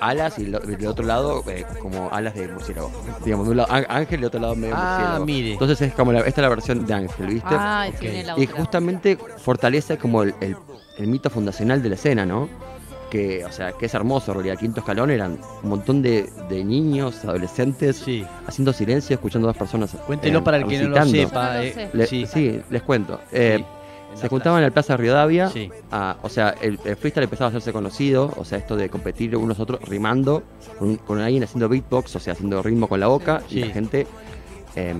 alas 0.00 0.38
y 0.38 0.44
del 0.44 0.86
otro 0.86 1.04
lado 1.04 1.42
eh, 1.48 1.64
como 1.80 2.08
alas 2.12 2.34
de 2.34 2.48
murciélago. 2.48 2.90
Digamos, 3.24 3.46
de 3.46 3.50
un 3.52 3.56
lado 3.58 3.72
ángel 3.72 4.14
y 4.14 4.16
del 4.18 4.24
otro 4.26 4.40
lado 4.40 4.54
medio 4.56 4.74
Ah, 4.76 4.94
murciélago. 4.98 5.24
mire. 5.26 5.52
Entonces 5.52 5.80
es 5.82 5.94
como 5.94 6.12
la, 6.12 6.20
esta 6.20 6.40
es 6.40 6.42
la 6.42 6.48
versión 6.48 6.86
de 6.86 6.94
ángel, 6.94 7.26
¿viste? 7.26 7.48
Ah, 7.50 7.86
Ok. 7.88 7.98
tiene 8.00 8.24
la 8.24 8.38
Y 8.38 8.44
otra. 8.44 8.56
justamente 8.56 9.18
fortalece 9.38 9.98
como 9.98 10.22
el, 10.22 10.34
el- 10.40 10.56
el 10.98 11.06
mito 11.06 11.30
fundacional 11.30 11.82
de 11.82 11.88
la 11.88 11.94
escena, 11.94 12.26
¿no? 12.26 12.48
Que, 13.10 13.44
o 13.44 13.52
sea, 13.52 13.72
que 13.72 13.86
es 13.86 13.94
hermoso, 13.94 14.30
en 14.32 14.36
realidad. 14.38 14.58
Quinto 14.58 14.80
escalón 14.80 15.10
eran 15.10 15.38
un 15.62 15.68
montón 15.68 16.00
de, 16.02 16.30
de 16.48 16.64
niños, 16.64 17.22
adolescentes, 17.24 17.96
Sí. 17.96 18.24
haciendo 18.46 18.72
silencio, 18.72 19.14
escuchando 19.14 19.48
a 19.48 19.50
dos 19.52 19.56
personas. 19.58 19.90
Cuéntelo 20.06 20.38
eh, 20.38 20.42
para 20.42 20.56
el 20.58 20.66
que 20.66 20.78
no 20.82 20.88
lo 20.90 21.04
sepa. 21.06 21.62
Eh. 21.62 21.90
Le- 21.92 22.06
sí. 22.06 22.26
sí. 22.26 22.60
les 22.70 22.82
cuento. 22.82 23.20
Eh, 23.32 23.58
Sí, 23.58 23.64
se 24.14 24.28
juntaban 24.28 24.58
en 24.60 24.64
la 24.68 24.70
Plaza 24.72 24.96
Riodavia. 24.96 25.48
Sí. 25.50 25.70
a- 25.90 26.16
o 26.22 26.28
sea, 26.28 26.54
el, 26.60 26.78
el 26.84 26.96
freestyle 26.96 27.24
empezaba 27.24 27.46
a 27.46 27.50
hacerse 27.50 27.72
conocido. 27.72 28.32
O 28.36 28.44
sea, 28.44 28.58
esto 28.58 28.76
de 28.76 28.88
competir 28.88 29.36
unos 29.36 29.58
otros 29.60 29.80
rimando 29.88 30.42
con, 31.06 31.20
alguien 31.20 31.42
haciendo 31.44 31.68
beatbox, 31.68 32.16
o 32.16 32.20
sea, 32.20 32.32
haciendo 32.34 32.62
ritmo 32.62 32.88
con 32.88 33.00
la 33.00 33.06
boca. 33.08 33.42
Y 33.50 33.54
Sí. 33.54 33.60
la 33.60 33.66
gente 33.74 34.06
eh, 34.76 34.94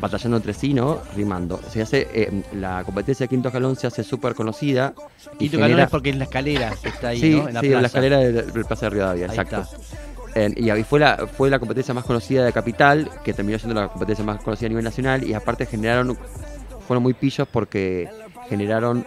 batallando 0.00 0.36
entre 0.36 0.52
sí, 0.54 0.74
¿no? 0.74 0.98
Rimando. 1.16 1.60
Se 1.70 1.82
hace, 1.82 2.06
eh, 2.12 2.42
la 2.54 2.84
competencia 2.84 3.24
de 3.24 3.28
Quinto 3.28 3.48
Escalón 3.48 3.76
se 3.76 3.86
hace 3.86 4.02
súper 4.04 4.34
conocida. 4.34 4.94
y 5.34 5.48
Quinto 5.48 5.58
genera- 5.58 5.84
es 5.84 5.90
porque 5.90 6.10
es 6.10 6.16
la 6.16 6.24
escalera 6.24 6.72
está 6.82 7.08
ahí, 7.08 7.20
sí, 7.20 7.30
¿no? 7.36 7.48
En 7.48 7.54
la 7.54 7.60
sí, 7.60 7.66
plaza. 7.68 7.76
en 7.76 7.82
la 7.82 7.86
escalera 7.86 8.18
del, 8.18 8.52
del 8.52 8.64
Plaza 8.64 8.86
de 8.86 8.90
Rivadavia, 8.90 9.26
exacto. 9.26 9.64
En- 10.34 10.54
y 10.56 10.70
ahí 10.70 10.84
fue 10.84 11.00
la, 11.00 11.26
fue 11.26 11.50
la 11.50 11.58
competencia 11.58 11.92
más 11.92 12.04
conocida 12.04 12.44
de 12.44 12.52
Capital, 12.52 13.10
que 13.24 13.32
terminó 13.32 13.58
siendo 13.58 13.80
la 13.80 13.88
competencia 13.88 14.24
más 14.24 14.40
conocida 14.42 14.66
a 14.66 14.68
nivel 14.68 14.84
nacional, 14.84 15.24
y 15.24 15.34
aparte 15.34 15.66
generaron, 15.66 16.16
fueron 16.86 17.02
muy 17.02 17.14
pillos 17.14 17.48
porque 17.50 18.08
generaron 18.50 19.06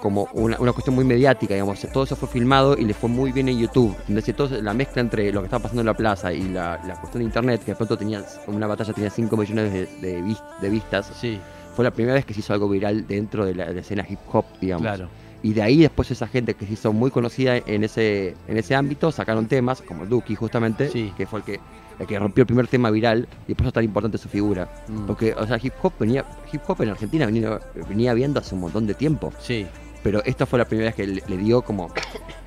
como 0.00 0.28
una, 0.34 0.56
una 0.60 0.72
cuestión 0.72 0.94
muy 0.94 1.04
mediática, 1.04 1.54
digamos, 1.54 1.80
todo 1.92 2.04
eso 2.04 2.14
fue 2.14 2.28
filmado 2.28 2.76
y 2.78 2.84
le 2.84 2.94
fue 2.94 3.08
muy 3.10 3.32
bien 3.32 3.48
en 3.48 3.58
YouTube. 3.58 3.96
Entonces, 4.08 4.36
todo, 4.36 4.60
la 4.62 4.72
mezcla 4.72 5.00
entre 5.02 5.32
lo 5.32 5.40
que 5.40 5.46
estaba 5.46 5.62
pasando 5.64 5.80
en 5.82 5.86
la 5.86 5.94
plaza 5.94 6.32
y 6.32 6.42
la, 6.48 6.80
la 6.86 6.94
cuestión 7.00 7.18
de 7.20 7.24
internet, 7.24 7.62
que 7.64 7.72
de 7.72 7.76
pronto 7.76 7.96
tenía, 7.98 8.24
una 8.46 8.68
batalla 8.68 8.92
tenía 8.92 9.10
5 9.10 9.36
millones 9.36 9.72
de, 9.72 9.86
de 10.00 10.22
vis- 10.22 10.42
de 10.62 10.68
vistas, 10.70 11.10
Sí, 11.20 11.40
fue 11.74 11.84
la 11.84 11.90
primera 11.90 12.14
vez 12.14 12.24
que 12.24 12.32
se 12.34 12.40
hizo 12.40 12.52
algo 12.52 12.68
viral 12.68 13.06
dentro 13.08 13.44
de 13.44 13.54
la, 13.56 13.66
de 13.66 13.74
la 13.74 13.80
escena 13.80 14.06
hip 14.08 14.20
hop, 14.32 14.44
digamos. 14.60 14.82
claro. 14.82 15.08
Y 15.42 15.52
de 15.52 15.62
ahí 15.62 15.78
después 15.78 16.10
esa 16.10 16.26
gente 16.28 16.54
que 16.54 16.66
se 16.66 16.72
hizo 16.74 16.92
muy 16.92 17.10
conocida 17.12 17.56
en 17.56 17.82
ese, 17.84 18.34
en 18.48 18.56
ese 18.56 18.74
ámbito 18.76 19.10
sacaron 19.12 19.46
temas, 19.46 19.82
como 19.82 20.04
Duki 20.06 20.34
justamente, 20.36 20.90
Sí. 20.90 21.12
que 21.16 21.26
fue 21.26 21.40
el 21.40 21.44
que, 21.44 21.60
el 21.98 22.06
que 22.06 22.18
rompió 22.18 22.42
el 22.42 22.46
primer 22.46 22.68
tema 22.68 22.90
viral 22.90 23.26
y 23.46 23.54
por 23.54 23.62
eso 23.62 23.68
es 23.68 23.74
tan 23.74 23.84
importante 23.84 24.18
su 24.18 24.28
figura. 24.28 24.68
Mm. 24.88 25.06
Porque, 25.06 25.34
o 25.34 25.46
sea, 25.46 25.58
hip 25.62 25.72
hop 25.82 25.92
venía, 25.98 26.24
hip 26.52 26.60
hop 26.66 26.82
en 26.82 26.90
Argentina 26.90 27.26
venía, 27.26 27.58
venía 27.88 28.14
viendo 28.14 28.40
hace 28.40 28.54
un 28.54 28.60
montón 28.62 28.86
de 28.86 28.94
tiempo. 28.94 29.32
Sí, 29.40 29.66
Pero 30.02 30.22
esta 30.24 30.46
fue 30.46 30.58
la 30.58 30.64
primera 30.64 30.88
vez 30.90 30.94
que 30.94 31.06
le, 31.06 31.22
le 31.26 31.36
dio 31.36 31.62
como 31.62 31.90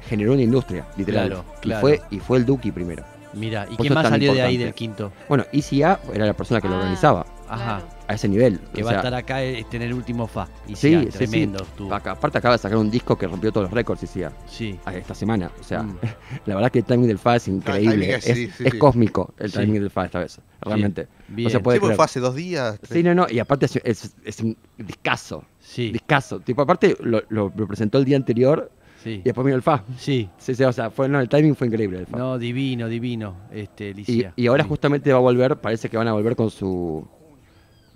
generó 0.07 0.33
una 0.33 0.41
industria, 0.41 0.85
literal. 0.97 1.43
Claro, 1.61 1.77
y 1.79 1.81
fue, 1.81 2.01
y 2.11 2.19
fue 2.19 2.37
el 2.37 2.45
Duki 2.45 2.71
primero. 2.71 3.03
mira. 3.33 3.65
¿Y 3.69 3.75
quién 3.77 3.93
más 3.93 4.07
salió 4.07 4.33
de 4.33 4.41
ahí 4.41 4.57
del 4.57 4.73
quinto? 4.73 5.11
Bueno, 5.27 5.45
ECA 5.51 5.99
era 6.13 6.25
la 6.25 6.33
persona 6.33 6.59
que 6.61 6.67
lo 6.67 6.75
Ah. 6.75 6.77
organizaba 6.79 7.25
Ajá. 7.49 7.81
A 8.11 8.15
ese 8.15 8.27
nivel. 8.29 8.59
Que 8.73 8.83
o 8.83 8.85
va 8.85 8.91
a 8.91 8.95
estar 8.97 9.13
acá 9.13 9.41
este, 9.43 9.77
en 9.77 9.83
el 9.83 9.93
último 9.93 10.27
fa. 10.27 10.47
Y 10.67 10.75
Sí, 10.75 11.07
tremendo. 11.11 11.59
sí. 11.59 11.65
estuvo. 11.65 11.93
Acá- 11.93 12.11
aparte 12.11 12.37
acaba 12.37 12.55
de 12.55 12.59
sacar 12.59 12.77
un 12.77 12.91
disco 12.91 13.17
que 13.17 13.27
rompió 13.27 13.51
todos 13.51 13.65
los 13.65 13.73
récords, 13.73 14.03
ECA. 14.03 14.31
Sí. 14.47 14.79
esta 14.93 15.15
semana. 15.15 15.51
O 15.59 15.63
sea, 15.63 15.83
Mm. 15.83 15.97
la 16.45 16.55
verdad 16.55 16.71
que 16.71 16.79
el 16.79 16.85
timing 16.85 17.07
del 17.07 17.17
FA 17.17 17.35
es 17.37 17.47
increíble. 17.47 18.15
Es, 18.15 18.27
es- 18.27 18.37
sí, 18.37 18.47
sí, 18.55 18.63
es 18.65 18.71
sí. 18.73 18.77
cósmico 18.77 19.33
el 19.39 19.51
Sí. 19.51 19.57
timing 19.59 19.73
del 19.81 19.85
FA 19.89 20.05
esta 20.05 20.19
vez. 20.19 20.39
Realmente. 20.61 21.07
Bien. 21.27 21.45
No 21.45 21.49
se 21.49 21.59
puede 21.59 21.77
Sí, 21.77 21.79
porque 21.79 21.87
creer. 21.91 21.95
fue 21.95 22.05
hace 22.05 22.19
dos 22.19 22.35
días. 22.35 22.79
Sí, 22.89 23.01
no, 23.03 23.15
no. 23.15 23.25
Y 23.29 23.39
aparte 23.39 23.65
es, 23.65 23.79
es- 23.83 24.15
es 24.23 24.39
un 24.41 24.55
discazo. 24.77 25.43
Sí, 25.59 25.91
Discazo. 25.91 26.39
Tipo, 26.39 26.61
aparte 26.63 26.97
lo, 27.01 27.21
lo- 27.29 27.51
lo 27.55 27.67
presentó 27.67 27.97
el 27.97 28.05
día 28.05 28.17
anterior 28.17 28.71
sí. 29.03 29.11
y 29.11 29.21
después 29.21 29.45
vino 29.45 29.55
el 29.55 29.61
FA. 29.61 29.83
Sí. 29.97 30.29
Sí, 30.37 30.53
sí, 30.55 30.63
o 30.63 30.73
sea, 30.73 30.89
fue, 30.89 31.07
no, 31.07 31.19
el 31.19 31.29
timing 31.29 31.55
fue 31.55 31.67
increíble 31.67 31.97
del 31.99 32.07
FA. 32.07 32.17
No, 32.17 32.37
divino, 32.37 32.87
divino, 32.87 33.35
este, 33.51 33.89
y, 33.89 33.91
Alicia. 33.93 34.33
y 34.35 34.47
ahora 34.47 34.63
Sí. 34.63 34.69
justamente 34.69 35.11
va 35.11 35.17
a 35.19 35.21
volver, 35.21 35.57
parece 35.57 35.89
que 35.89 35.97
van 35.97 36.07
a 36.07 36.13
volver 36.13 36.35
con 36.35 36.49
su. 36.49 37.07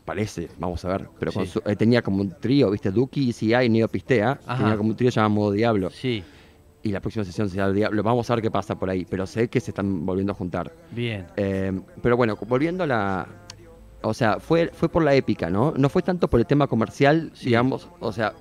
Parece, 0.05 0.49
vamos 0.59 0.85
a 0.85 0.89
ver. 0.89 1.09
Pero 1.19 1.31
Sí. 1.31 1.45
su, 1.47 1.59
eh, 1.65 1.75
tenía 1.75 2.01
como 2.03 2.21
un 2.21 2.29
trío, 2.39 2.69
¿viste? 2.69 2.91
Duki, 2.91 3.33
CI 3.33 3.55
y 3.55 3.69
Neo 3.69 3.87
Pistea. 3.87 4.39
Ajá. 4.45 4.57
Tenía 4.61 4.77
como 4.77 4.89
un 4.89 4.95
trío 4.95 5.09
llamado 5.09 5.29
Modo 5.31 5.51
Diablo. 5.51 5.89
Sí, 5.89 6.23
y 6.83 6.89
la 6.91 6.99
próxima 7.01 7.25
sesión 7.25 7.49
será 7.49 7.65
el 7.65 7.73
día. 7.73 7.89
Lo 7.89 8.03
vamos 8.03 8.29
a 8.29 8.35
ver 8.35 8.43
qué 8.43 8.51
pasa 8.51 8.75
por 8.75 8.89
ahí, 8.89 9.05
pero 9.09 9.25
sé 9.25 9.47
que 9.47 9.59
se 9.59 9.71
están 9.71 10.05
volviendo 10.05 10.31
a 10.33 10.35
juntar. 10.35 10.71
Bien. 10.91 11.25
Eh, 11.35 11.71
pero 12.03 12.15
bueno, 12.17 12.37
volviendo 12.47 12.83
a 12.83 12.87
la. 12.87 13.27
O 14.03 14.13
sea, 14.13 14.39
fue, 14.39 14.67
fue 14.71 14.87
por 14.89 15.03
la 15.03 15.15
épica, 15.15 15.49
¿no? 15.49 15.73
No 15.75 15.89
fue 15.89 16.03
tanto 16.03 16.27
por 16.27 16.39
el 16.39 16.45
tema 16.45 16.67
comercial, 16.67 17.31
Sí. 17.33 17.45
digamos. 17.47 17.89
O 17.99 18.11
sea, 18.11 18.33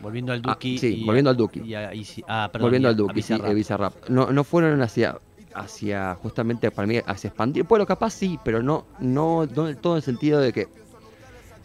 Volviendo 0.00 0.32
al 0.32 0.42
Ah, 0.44 0.54
Duki. 0.54 0.78
sí, 0.78 1.02
y 1.02 1.04
volviendo 1.06 1.30
a- 1.30 1.32
al 1.32 1.36
Duki. 1.36 1.60
y 1.60 1.74
a- 1.76 1.94
y 1.94 2.02
si- 2.02 2.24
ah, 2.26 2.48
perdón, 2.52 2.66
volviendo 2.66 2.88
y 2.88 2.90
a- 2.90 3.36
al 3.36 3.44
a 3.44 3.48
sí, 3.48 3.54
Bizarrap. 3.54 4.08
No, 4.08 4.32
no 4.32 4.42
fueron 4.42 4.82
hacia, 4.82 5.16
hacia, 5.54 6.16
justamente 6.16 6.72
para 6.72 6.88
mí, 6.88 6.98
hacia 7.06 7.28
expandir. 7.28 7.62
Bueno, 7.62 7.86
capaz 7.86 8.10
sí, 8.10 8.36
pero 8.44 8.64
no, 8.64 8.84
no, 8.98 9.46
no 9.46 9.76
todo 9.76 9.92
en 9.92 9.96
el 9.98 10.02
sentido 10.02 10.40
de 10.40 10.52
que 10.52 10.66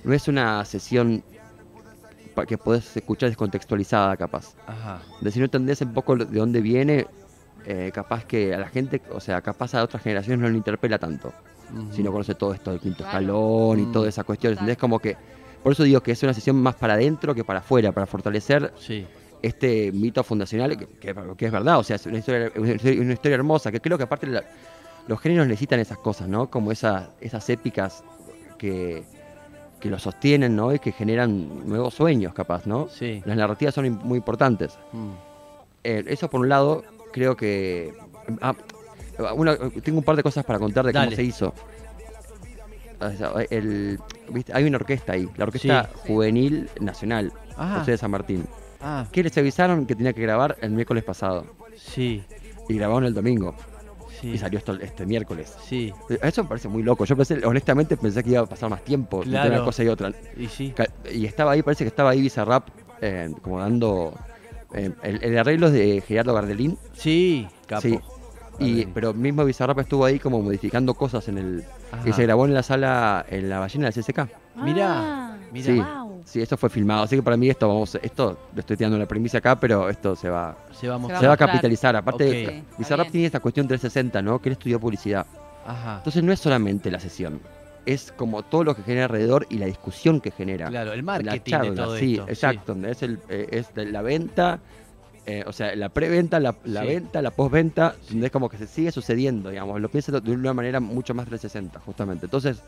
no 0.07 0.13
es 0.15 0.27
una 0.27 0.63
sesión 0.65 1.23
que 2.47 2.57
podés 2.57 2.95
escuchar 2.95 3.29
descontextualizada, 3.29 4.15
capaz. 4.15 4.53
Ajá. 4.67 5.01
De 5.21 5.31
si 5.31 5.39
no 5.39 5.45
entendés 5.45 5.81
un 5.81 5.93
poco 5.93 6.15
de 6.15 6.25
dónde 6.25 6.61
viene, 6.61 7.07
eh, 7.65 7.91
capaz 7.93 8.25
que 8.25 8.53
a 8.53 8.59
la 8.59 8.67
gente, 8.69 9.01
o 9.11 9.19
sea, 9.19 9.41
capaz 9.41 9.73
a 9.73 9.83
otras 9.83 10.03
generaciones 10.03 10.39
no 10.39 10.49
le 10.49 10.57
interpela 10.57 10.99
tanto. 10.99 11.33
Ujú. 11.73 11.93
Si 11.93 12.03
no 12.03 12.11
conoce 12.11 12.35
todo 12.35 12.53
esto 12.53 12.71
del 12.71 12.79
quinto 12.79 12.99
Claro. 12.99 13.09
escalón 13.17 13.79
y 13.79 13.81
Mm. 13.87 13.91
toda 13.91 14.07
esa 14.09 14.23
cuestión, 14.23 14.53
¿entendés? 14.53 14.73
Exacto. 14.73 14.81
Como 14.81 14.99
que, 14.99 15.17
por 15.63 15.71
eso 15.71 15.83
digo 15.83 16.01
que 16.01 16.11
es 16.11 16.21
una 16.23 16.33
sesión 16.33 16.55
más 16.57 16.75
para 16.75 16.93
adentro 16.93 17.33
que 17.33 17.43
para 17.43 17.59
afuera, 17.59 17.91
para 17.91 18.05
fortalecer 18.05 18.71
Sí. 18.79 19.05
este 19.41 19.91
mito 19.91 20.23
fundacional, 20.23 20.77
que, 20.77 20.85
que- 20.87 21.15
que 21.35 21.45
es 21.47 21.51
verdad, 21.51 21.79
o 21.79 21.83
sea, 21.83 21.95
es 21.95 22.05
una 22.05 22.19
historia, 22.19 22.51
una 22.55 22.71
historia- 22.73 23.01
una 23.01 23.13
historia 23.13 23.35
hermosa, 23.35 23.71
que 23.71 23.81
creo 23.81 23.97
que 23.97 24.03
aparte 24.03 24.27
la- 24.27 24.43
los 25.07 25.19
géneros 25.19 25.47
necesitan 25.47 25.79
esas 25.79 25.97
cosas, 25.97 26.27
¿no? 26.29 26.49
Como 26.51 26.71
esas, 26.71 27.09
esas 27.19 27.49
épicas 27.49 28.03
que, 28.59 29.03
que 29.79 29.89
lo 29.89 29.99
sostienen, 29.99 30.55
¿no? 30.55 30.73
Y 30.73 30.79
que 30.79 30.91
generan 30.91 31.67
nuevos 31.69 31.93
sueños, 31.93 32.33
capaz, 32.33 32.65
¿no? 32.65 32.87
Sí. 32.89 33.21
Las 33.25 33.37
narrativas 33.37 33.73
son 33.75 33.99
muy 34.03 34.17
importantes. 34.17 34.77
Mm. 34.91 35.09
Eh, 35.83 36.03
eso 36.07 36.29
por 36.29 36.41
un 36.41 36.49
lado, 36.49 36.83
creo 37.13 37.35
que... 37.37 37.93
ah, 38.41 38.53
una- 39.35 39.57
tengo 39.83 39.99
un 39.99 40.03
par 40.03 40.15
de 40.15 40.23
cosas 40.23 40.43
para 40.45 40.59
contar 40.59 40.85
de 40.85 40.91
Dale. 40.91 41.07
cómo 41.07 41.15
se 41.15 41.23
hizo. 41.23 41.53
El- 43.51 43.99
¿viste? 44.29 44.53
Hay 44.53 44.63
una 44.65 44.77
orquesta 44.77 45.13
ahí, 45.13 45.29
la 45.37 45.45
Orquesta 45.45 45.83
Sí. 45.93 45.99
Juvenil 46.07 46.69
Nacional, 46.81 47.31
Ah, 47.55 47.77
José 47.79 47.91
de 47.91 47.97
San 47.97 48.11
Martín. 48.11 48.45
ah, 48.81 49.05
que 49.11 49.23
les 49.23 49.37
avisaron 49.37 49.85
que 49.85 49.95
tenía 49.95 50.13
que 50.13 50.21
grabar 50.21 50.57
el 50.61 50.71
miércoles 50.71 51.03
pasado. 51.03 51.45
sí, 51.75 52.23
Y 52.69 52.73
grabaron 52.75 53.05
el 53.05 53.13
domingo. 53.13 53.55
Sí. 54.19 54.31
Y 54.31 54.37
salió 54.37 54.59
esto 54.59 54.73
este 54.73 55.05
miércoles. 55.05 55.53
Sí, 55.67 55.93
Eso 56.21 56.43
me 56.43 56.49
parece 56.49 56.67
muy 56.67 56.83
loco. 56.83 57.05
Yo 57.05 57.15
pensé, 57.15 57.45
honestamente 57.45 57.97
pensé 57.97 58.23
que 58.23 58.31
iba 58.31 58.41
a 58.41 58.45
pasar 58.45 58.69
más 58.69 58.83
tiempo 58.83 59.23
entre 59.23 59.49
una 59.49 59.63
cosa 59.63 59.83
y 59.83 59.87
otra. 59.87 60.11
y 60.37 60.47
sí. 60.47 60.73
Y 61.13 61.25
estaba 61.25 61.51
ahí, 61.51 61.61
parece 61.63 61.83
que 61.83 61.89
estaba 61.89 62.09
ahí 62.11 62.21
Bizarrap 62.21 62.67
eh, 63.01 63.31
como 63.41 63.59
dando. 63.59 64.13
eh, 64.73 64.91
el, 65.03 65.23
el 65.23 65.37
arreglo 65.37 65.67
es 65.67 65.73
de 65.73 66.01
Gerardo 66.07 66.33
Gardelín. 66.33 66.77
Sí, 66.93 67.47
capo. 67.65 67.81
Sí. 67.81 67.99
Y, 68.59 68.85
pero 68.87 69.13
mismo 69.13 69.45
Bizarrap 69.45 69.77
estuvo 69.79 70.03
ahí 70.03 70.17
como 70.17 70.41
modificando 70.41 70.93
cosas 70.95 71.27
en 71.27 71.37
el. 71.37 71.63
Ajá. 71.91 72.09
Y 72.09 72.13
se 72.13 72.23
grabó 72.23 72.45
en 72.45 72.53
la 72.55 72.63
sala, 72.63 73.23
en 73.29 73.49
la 73.49 73.59
ballena 73.59 73.89
del 73.89 74.03
CSK. 74.03 74.17
Mirá, 74.17 74.27
Ah, 74.55 74.63
mirá. 74.63 75.26
Sí. 75.55 75.79
Wow. 75.79 76.21
Sí, 76.25 76.41
esto 76.41 76.57
fue 76.57 76.69
filmado. 76.69 77.03
Así 77.03 77.15
que 77.15 77.23
para 77.23 77.37
mí 77.37 77.49
esto, 77.49 77.67
vamos, 77.67 77.95
esto 78.01 78.37
lo 78.53 78.59
estoy 78.59 78.75
tirando 78.77 78.97
una 78.97 79.05
premisa 79.05 79.37
acá, 79.37 79.57
pero 79.59 79.89
esto 79.89 80.15
se 80.15 80.29
va, 80.29 80.57
Se 80.73 80.87
va 80.87 80.95
a 80.95 80.97
Se 80.97 81.01
mostrar. 81.01 81.21
se 81.21 81.27
va 81.27 81.33
a 81.33 81.37
capitalizar. 81.37 81.95
Aparte, 81.95 82.23
Ok. 82.25 82.31
Sí, 82.31 82.39
está 82.57 82.77
Bizarrap 82.77 83.09
tiene 83.11 83.25
esta 83.27 83.39
cuestión 83.39 83.67
360, 83.67 84.21
¿no? 84.21 84.39
Que 84.41 84.49
él 84.49 84.53
estudió 84.53 84.79
publicidad. 84.79 85.25
Ajá. 85.65 85.97
Entonces 85.97 86.23
no 86.23 86.31
es 86.33 86.39
solamente 86.39 86.89
la 86.91 86.99
sesión, 86.99 87.39
es 87.85 88.11
como 88.15 88.43
todo 88.43 88.63
lo 88.65 88.75
que 88.75 88.83
genera 88.83 89.05
alrededor 89.05 89.45
y 89.49 89.57
la 89.57 89.65
discusión 89.67 90.19
que 90.21 90.31
genera. 90.31 90.67
Claro, 90.67 90.91
el 90.91 90.99
la 90.99 91.03
marketing 91.03 91.51
charla, 91.51 91.69
de 91.71 91.75
todo 91.75 91.97
sí, 91.97 92.13
esto. 92.15 92.27
exacto. 92.29 92.77
Es, 92.85 93.03
el, 93.03 93.19
eh, 93.29 93.47
es 93.51 93.73
de 93.73 93.85
la 93.85 94.01
venta, 94.01 94.59
eh, 95.25 95.43
o 95.47 95.51
sea, 95.53 95.75
la 95.75 95.89
preventa, 95.89 96.39
la, 96.41 96.55
la 96.65 96.81
Sí. 96.81 96.87
venta, 96.87 97.21
la 97.21 97.31
postventa, 97.31 97.95
es 98.21 98.31
como 98.31 98.49
que 98.49 98.57
se 98.57 98.67
sigue 98.67 98.91
sucediendo, 98.91 99.49
digamos. 99.49 99.79
Lo 99.79 99.89
pienso 99.89 100.19
de 100.19 100.31
una 100.31 100.53
manera 100.53 100.79
mucho 100.81 101.13
más 101.13 101.25
360, 101.27 101.79
justamente. 101.81 102.25
Entonces, 102.27 102.61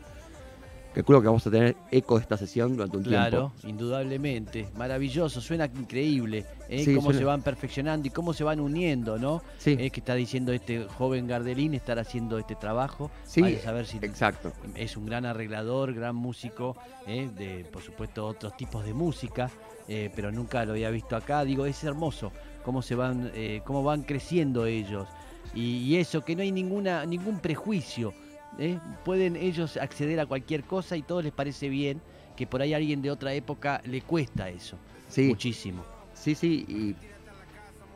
calculo 0.94 1.20
que 1.20 1.26
vamos 1.28 1.46
a 1.46 1.50
tener 1.50 1.76
eco 1.90 2.16
de 2.16 2.22
esta 2.22 2.36
sesión 2.36 2.74
durante 2.76 2.96
un 2.96 3.04
Claro, 3.04 3.52
tiempo. 3.60 3.68
indudablemente. 3.68 4.68
Maravilloso, 4.76 5.40
suena 5.40 5.66
increíble. 5.66 6.44
¿eh? 6.68 6.84
Sí, 6.84 6.94
cómo 6.94 7.06
suena- 7.06 7.18
se 7.18 7.24
van 7.24 7.42
perfeccionando 7.42 8.08
y 8.08 8.10
cómo 8.10 8.32
se 8.32 8.44
van 8.44 8.60
uniendo, 8.60 9.18
¿no? 9.18 9.42
Sí, 9.58 9.76
Eh, 9.78 9.90
que 9.90 10.00
está 10.00 10.14
diciendo 10.14 10.52
este 10.52 10.84
joven 10.84 11.26
Gardelín 11.26 11.74
estar 11.74 11.98
haciendo 11.98 12.38
este 12.38 12.54
trabajo. 12.54 13.10
sí, 13.24 13.40
Vaya 13.40 13.58
a 13.58 13.62
saber 13.62 13.86
si 13.86 13.98
exacto. 13.98 14.52
es 14.74 14.96
un 14.96 15.06
gran 15.06 15.26
arreglador, 15.26 15.94
gran 15.94 16.14
músico, 16.16 16.76
¿eh? 17.06 17.28
de 17.36 17.64
por 17.72 17.82
supuesto 17.82 18.26
otros 18.26 18.56
tipos 18.56 18.84
de 18.84 18.94
música, 18.94 19.50
eh, 19.88 20.10
pero 20.14 20.30
nunca 20.32 20.64
lo 20.64 20.72
había 20.72 20.90
visto 20.90 21.16
acá. 21.16 21.44
Digo, 21.44 21.66
es 21.66 21.82
hermoso 21.84 22.32
cómo 22.64 22.82
se 22.82 22.94
van, 22.94 23.30
eh, 23.34 23.62
cómo 23.64 23.82
van 23.82 24.02
creciendo 24.02 24.66
ellos 24.66 25.08
y, 25.54 25.78
y 25.78 25.96
eso 25.96 26.24
que 26.24 26.36
no 26.36 26.42
hay 26.42 26.52
ninguna 26.52 27.04
ningún 27.06 27.38
prejuicio. 27.40 28.12
¿Eh? 28.58 28.78
Pueden 29.04 29.36
ellos 29.36 29.76
acceder 29.76 30.20
a 30.20 30.26
cualquier 30.26 30.64
cosa 30.64 30.96
y 30.96 31.02
todo 31.02 31.22
les 31.22 31.32
parece 31.32 31.68
bien. 31.68 32.00
Que 32.36 32.46
por 32.46 32.62
ahí 32.62 32.72
a 32.72 32.78
alguien 32.78 33.02
de 33.02 33.10
otra 33.10 33.34
época 33.34 33.82
le 33.84 34.00
cuesta 34.00 34.48
eso 34.48 34.78
Sí, 35.08 35.28
muchísimo. 35.28 35.84
sí, 36.14 36.34
sí. 36.34 36.64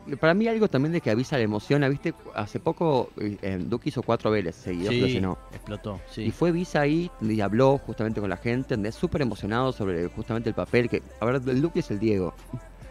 Y 0.06 0.16
para 0.16 0.34
mí 0.34 0.46
algo 0.48 0.68
también 0.68 0.92
de 0.92 1.00
que 1.00 1.10
avisa 1.10 1.38
la 1.38 1.44
emoción, 1.44 1.82
¿viste? 1.88 2.12
Hace 2.34 2.60
poco 2.60 3.10
eh, 3.18 3.58
Duque 3.58 3.88
hizo 3.88 4.02
cuatro 4.02 4.30
veles 4.30 4.54
seguidos, 4.54 4.90
Sí, 4.92 5.16
explotó. 5.52 5.98
Sí. 6.10 6.24
Y 6.24 6.30
fue 6.30 6.52
Visa 6.52 6.82
ahí 6.82 7.10
y 7.22 7.40
habló 7.40 7.78
justamente 7.78 8.20
con 8.20 8.28
la 8.28 8.36
gente, 8.36 8.76
es 8.86 8.94
súper 8.94 9.22
emocionado 9.22 9.72
sobre 9.72 10.06
justamente 10.08 10.50
el 10.50 10.54
papel 10.54 10.90
que, 10.90 11.02
a 11.20 11.24
ver, 11.24 11.40
Duque 11.40 11.80
es 11.80 11.90
el 11.90 11.98
Diego. 11.98 12.34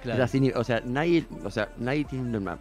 claro. 0.01 0.23
Es 0.23 0.29
así, 0.29 0.51
o 0.55 0.63
sea, 0.63 0.81
nadie, 0.83 1.23
o 1.43 1.51
sea, 1.51 1.69
nadie 1.77 2.03
tiene 2.05 2.35
una, 2.35 2.57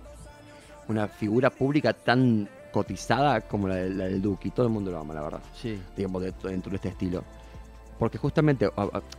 una 0.86 1.08
figura 1.08 1.48
pública 1.48 1.94
tan 1.94 2.46
cotizada 2.72 3.40
como 3.42 3.68
la, 3.68 3.76
de- 3.76 3.90
la 3.90 4.04
del 4.06 4.20
Duque, 4.22 4.48
y 4.48 4.50
todo 4.50 4.66
el 4.66 4.72
mundo 4.72 4.90
lo 4.90 4.98
ama, 4.98 5.14
la 5.14 5.22
verdad, 5.22 5.40
Sí, 5.54 5.78
digamos, 5.96 6.22
de- 6.22 6.32
dentro 6.42 6.70
de 6.70 6.76
este 6.76 6.88
estilo. 6.88 7.22
Porque 7.98 8.18
justamente, 8.18 8.68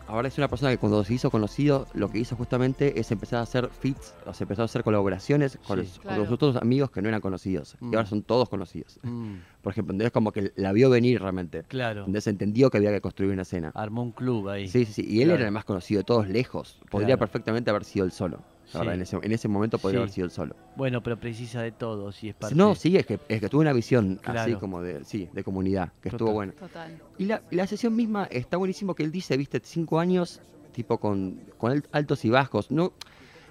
ahora 0.08 0.28
es 0.28 0.38
una 0.38 0.50
persona 0.50 0.70
que 0.70 0.78
cuando 0.78 1.02
se 1.06 1.14
hizo 1.14 1.32
conocido, 1.32 1.88
lo 1.94 2.10
que 2.10 2.18
hizo 2.20 2.36
justamente 2.36 3.00
es 3.00 3.10
empezar 3.14 3.40
a 3.40 3.44
hacer 3.44 3.70
fits, 3.70 4.14
o 4.26 4.34
sea, 4.34 4.44
empezó 4.44 4.64
a 4.64 4.66
hacer 4.66 4.84
colaboraciones 4.84 5.58
con, 5.66 5.78
Sí. 5.80 5.86
los, 5.86 5.94
con 6.00 6.02
Claro. 6.02 6.24
los 6.24 6.32
otros 6.34 6.56
amigos 6.58 6.92
que 6.92 7.02
no 7.02 7.08
eran 7.08 7.22
conocidos. 7.22 7.78
Mm. 7.80 7.94
Y 7.94 7.96
ahora 7.96 8.10
son 8.10 8.24
todos 8.24 8.50
conocidos. 8.50 9.00
Mm, 9.04 9.36
Por 9.62 9.72
ejemplo, 9.72 9.94
entonces 9.94 10.12
como 10.12 10.34
que 10.34 10.52
la 10.58 10.74
vio 10.74 10.90
venir 10.90 11.22
realmente. 11.22 11.64
claro. 11.70 12.02
Entonces 12.02 12.28
entendió 12.28 12.70
que 12.70 12.78
había 12.80 12.92
que 12.92 13.00
construir 13.00 13.32
una 13.32 13.44
escena. 13.44 13.72
Armó 13.74 14.04
un 14.04 14.12
club 14.12 14.50
ahí. 14.50 14.68
Sí, 14.68 14.84
sí, 14.84 14.92
sí. 14.92 15.06
Y 15.08 15.22
él 15.22 15.28
Claro. 15.30 15.40
era 15.40 15.46
el 15.48 15.54
más 15.54 15.64
conocido 15.64 16.00
de 16.00 16.04
todos 16.04 16.28
lejos. 16.28 16.82
Podría 16.92 17.16
Claro. 17.16 17.20
perfectamente 17.20 17.70
haber 17.70 17.86
sido 17.86 18.04
el 18.06 18.12
solo. 18.12 18.42
La 18.74 18.80
verdad, 18.80 18.96
en, 18.96 19.02
ese, 19.02 19.18
en 19.22 19.32
ese 19.32 19.48
momento 19.48 19.78
podría 19.78 20.00
Sí. 20.00 20.02
haber 20.04 20.10
sido 20.12 20.26
el 20.26 20.32
solo. 20.32 20.56
Bueno, 20.76 21.02
pero 21.04 21.20
precisa 21.20 21.62
de 21.62 21.72
todo, 21.72 22.12
si 22.12 22.30
es 22.30 22.36
parte. 22.36 22.56
No, 22.56 22.76
sí, 22.76 22.96
es 22.98 23.06
que, 23.06 23.20
es 23.28 23.40
que 23.40 23.50
tuvo 23.50 23.62
una 23.62 23.74
visión 23.74 24.20
así 24.26 24.54
como 24.56 24.82
de, 24.82 25.04
sí, 25.06 25.30
de 25.34 25.44
comunidad, 25.44 25.90
que 26.02 26.10
Total. 26.10 26.16
estuvo 26.16 26.32
buena. 26.34 26.54
Total. 26.54 26.98
Y 27.18 27.26
la, 27.26 27.42
y 27.52 27.56
la 27.56 27.68
sesión 27.68 27.96
misma 27.96 28.26
está 28.32 28.58
buenísimo 28.58 28.96
que 28.96 29.04
él 29.04 29.12
dice, 29.12 29.38
viste, 29.38 29.60
cinco 29.64 30.00
años, 30.00 30.42
tipo 30.74 30.98
con, 31.00 31.40
con 31.58 31.72
al- 31.72 31.84
altos 31.92 32.26
y 32.26 32.30
bajos. 32.30 32.72
No, 32.72 32.94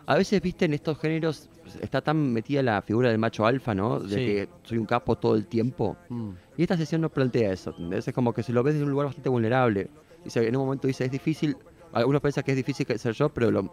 a 0.06 0.16
veces, 0.16 0.42
viste, 0.42 0.64
en 0.64 0.74
estos 0.74 0.98
géneros 0.98 1.48
está 1.80 2.00
tan 2.00 2.32
metida 2.32 2.60
la 2.62 2.82
figura 2.82 3.08
del 3.08 3.18
macho 3.18 3.46
alfa, 3.46 3.72
¿no? 3.74 4.00
De 4.00 4.08
Sí. 4.08 4.14
que 4.26 4.48
soy 4.64 4.78
un 4.78 4.86
capo 4.86 5.16
todo 5.16 5.36
el 5.36 5.46
tiempo. 5.46 5.96
Mm, 6.08 6.30
Y 6.56 6.62
esta 6.62 6.76
sesión 6.76 7.00
no 7.00 7.08
plantea 7.08 7.52
eso, 7.52 7.70
¿entendés? 7.70 8.08
Es 8.08 8.12
como 8.14 8.34
que 8.34 8.42
se 8.42 8.52
lo 8.52 8.62
ves 8.64 8.74
desde 8.74 8.84
un 8.84 8.90
lugar 8.90 9.06
bastante 9.06 9.28
vulnerable. 9.28 9.88
Dice, 10.24 10.46
en 10.46 10.56
un 10.56 10.64
momento 10.64 10.88
dice, 10.88 11.04
es 11.04 11.10
difícil, 11.12 11.56
algunos 11.92 12.20
piensan 12.20 12.42
que 12.44 12.50
es 12.50 12.56
difícil 12.56 12.86
ser 12.98 13.14
yo, 13.14 13.28
pero 13.28 13.50
lo- 13.52 13.72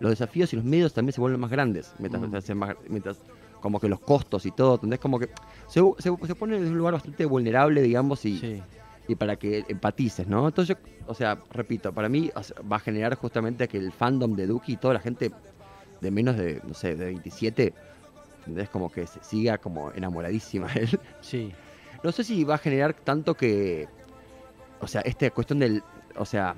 los 0.00 0.10
desafíos 0.10 0.52
y 0.52 0.56
los 0.56 0.64
medios 0.64 0.92
también 0.92 1.12
se 1.12 1.20
vuelven 1.20 1.40
más 1.40 1.50
grandes, 1.50 1.92
mientras, 1.98 2.22
Mm. 2.48 2.52
más- 2.58 2.76
mientras 2.88 3.18
como 3.60 3.80
que 3.80 3.88
los 3.88 4.00
costos 4.00 4.46
y 4.46 4.52
todo, 4.52 4.74
¿entendés? 4.76 5.00
Como 5.00 5.18
que 5.18 5.28
se, 5.66 5.80
se, 5.98 6.10
se 6.26 6.34
pone 6.34 6.58
desde 6.58 6.70
un 6.70 6.78
lugar 6.78 6.94
bastante 6.94 7.24
vulnerable, 7.24 7.82
digamos, 7.82 8.24
y, 8.24 8.38
sí. 8.38 8.62
y 9.08 9.14
para 9.16 9.36
que 9.36 9.64
empatices, 9.68 10.28
¿no? 10.28 10.46
Entonces, 10.46 10.76
yo, 10.76 10.90
o 11.08 11.14
sea, 11.14 11.38
repito, 11.50 11.92
para 11.92 12.08
mí 12.08 12.30
o 12.34 12.42
sea, 12.42 12.56
va 12.62 12.76
a 12.76 12.80
generar 12.80 13.16
justamente 13.16 13.66
que 13.66 13.78
el 13.78 13.90
fandom 13.92 14.36
de 14.36 14.46
Duki 14.46 14.74
y 14.74 14.76
toda 14.76 14.94
la 14.94 15.00
gente 15.00 15.32
de 16.00 16.10
menos 16.12 16.36
de, 16.36 16.60
no 16.64 16.74
sé, 16.74 16.94
de 16.94 17.06
27, 17.06 17.74
¿entendés? 18.40 18.68
Como 18.68 18.92
que 18.92 19.06
se 19.08 19.18
siga 19.24 19.58
como 19.58 19.90
enamoradísima 19.92 20.72
de 20.72 20.80
él. 20.82 21.00
Sí. 21.20 21.52
No 22.04 22.12
sé 22.12 22.22
si 22.22 22.44
va 22.44 22.54
a 22.54 22.58
generar 22.58 22.94
tanto 22.94 23.34
que. 23.34 23.88
O 24.80 24.86
sea, 24.86 25.00
esta 25.00 25.28
cuestión 25.32 25.58
del. 25.58 25.82
O 26.16 26.24
sea, 26.24 26.54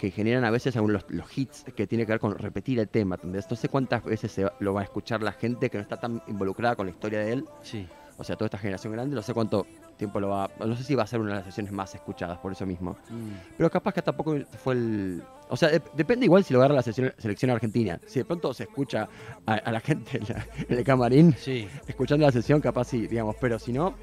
que 0.00 0.10
generan 0.10 0.44
a 0.46 0.50
veces 0.50 0.74
algunos 0.76 1.02
los, 1.02 1.10
los 1.10 1.38
hits 1.38 1.64
que 1.76 1.86
tiene 1.86 2.06
que 2.06 2.12
ver 2.12 2.20
con 2.20 2.34
repetir 2.38 2.78
el 2.78 2.88
tema. 2.88 3.16
¿entendés? 3.16 3.46
No 3.50 3.56
sé 3.56 3.68
cuántas 3.68 4.02
veces 4.02 4.32
se 4.32 4.44
va- 4.44 4.54
lo 4.58 4.72
va 4.72 4.80
a 4.80 4.84
escuchar 4.84 5.22
la 5.22 5.32
gente 5.32 5.68
que 5.68 5.76
no 5.76 5.82
está 5.82 5.98
tan 5.98 6.22
involucrada 6.26 6.74
con 6.74 6.86
la 6.86 6.92
historia 6.92 7.18
de 7.20 7.32
él. 7.34 7.44
Sí. 7.62 7.86
O 8.16 8.24
sea, 8.24 8.36
toda 8.36 8.46
esta 8.46 8.58
generación 8.58 8.92
grande. 8.94 9.14
No 9.14 9.20
sé 9.22 9.32
cuánto 9.34 9.66
tiempo 9.98 10.18
lo 10.20 10.28
va. 10.30 10.50
No 10.58 10.74
sé 10.76 10.84
si 10.84 10.94
va 10.94 11.02
a 11.02 11.06
ser 11.06 11.20
una 11.20 11.30
de 11.32 11.36
las 11.36 11.44
sesiones 11.44 11.72
más 11.72 11.94
escuchadas 11.94 12.38
por 12.38 12.50
eso 12.52 12.64
mismo. 12.66 12.92
Mm, 13.10 13.30
Pero 13.58 13.70
capaz 13.70 13.92
que 13.94 14.02
tampoco 14.02 14.36
fue 14.62 14.74
el. 14.74 15.22
O 15.48 15.56
sea, 15.56 15.70
dep- 15.70 15.90
depende 15.94 16.24
igual 16.26 16.44
si 16.44 16.52
lo 16.54 16.60
agarra 16.60 16.74
la 16.76 16.82
sesión- 16.82 17.12
selección 17.18 17.50
argentina. 17.50 17.98
Si 18.06 18.18
de 18.20 18.24
pronto 18.24 18.52
se 18.54 18.64
escucha 18.64 19.08
a, 19.46 19.54
a 19.54 19.72
la 19.72 19.80
gente 19.80 20.18
en, 20.18 20.24
la- 20.28 20.46
en 20.68 20.78
el 20.78 20.84
camarín 20.84 21.34
Sí. 21.38 21.66
escuchando 21.86 22.24
la 22.26 22.32
sesión, 22.32 22.60
capaz 22.60 22.84
sí, 22.84 23.06
digamos, 23.06 23.36
pero 23.40 23.58
si 23.58 23.72
no, 23.72 23.94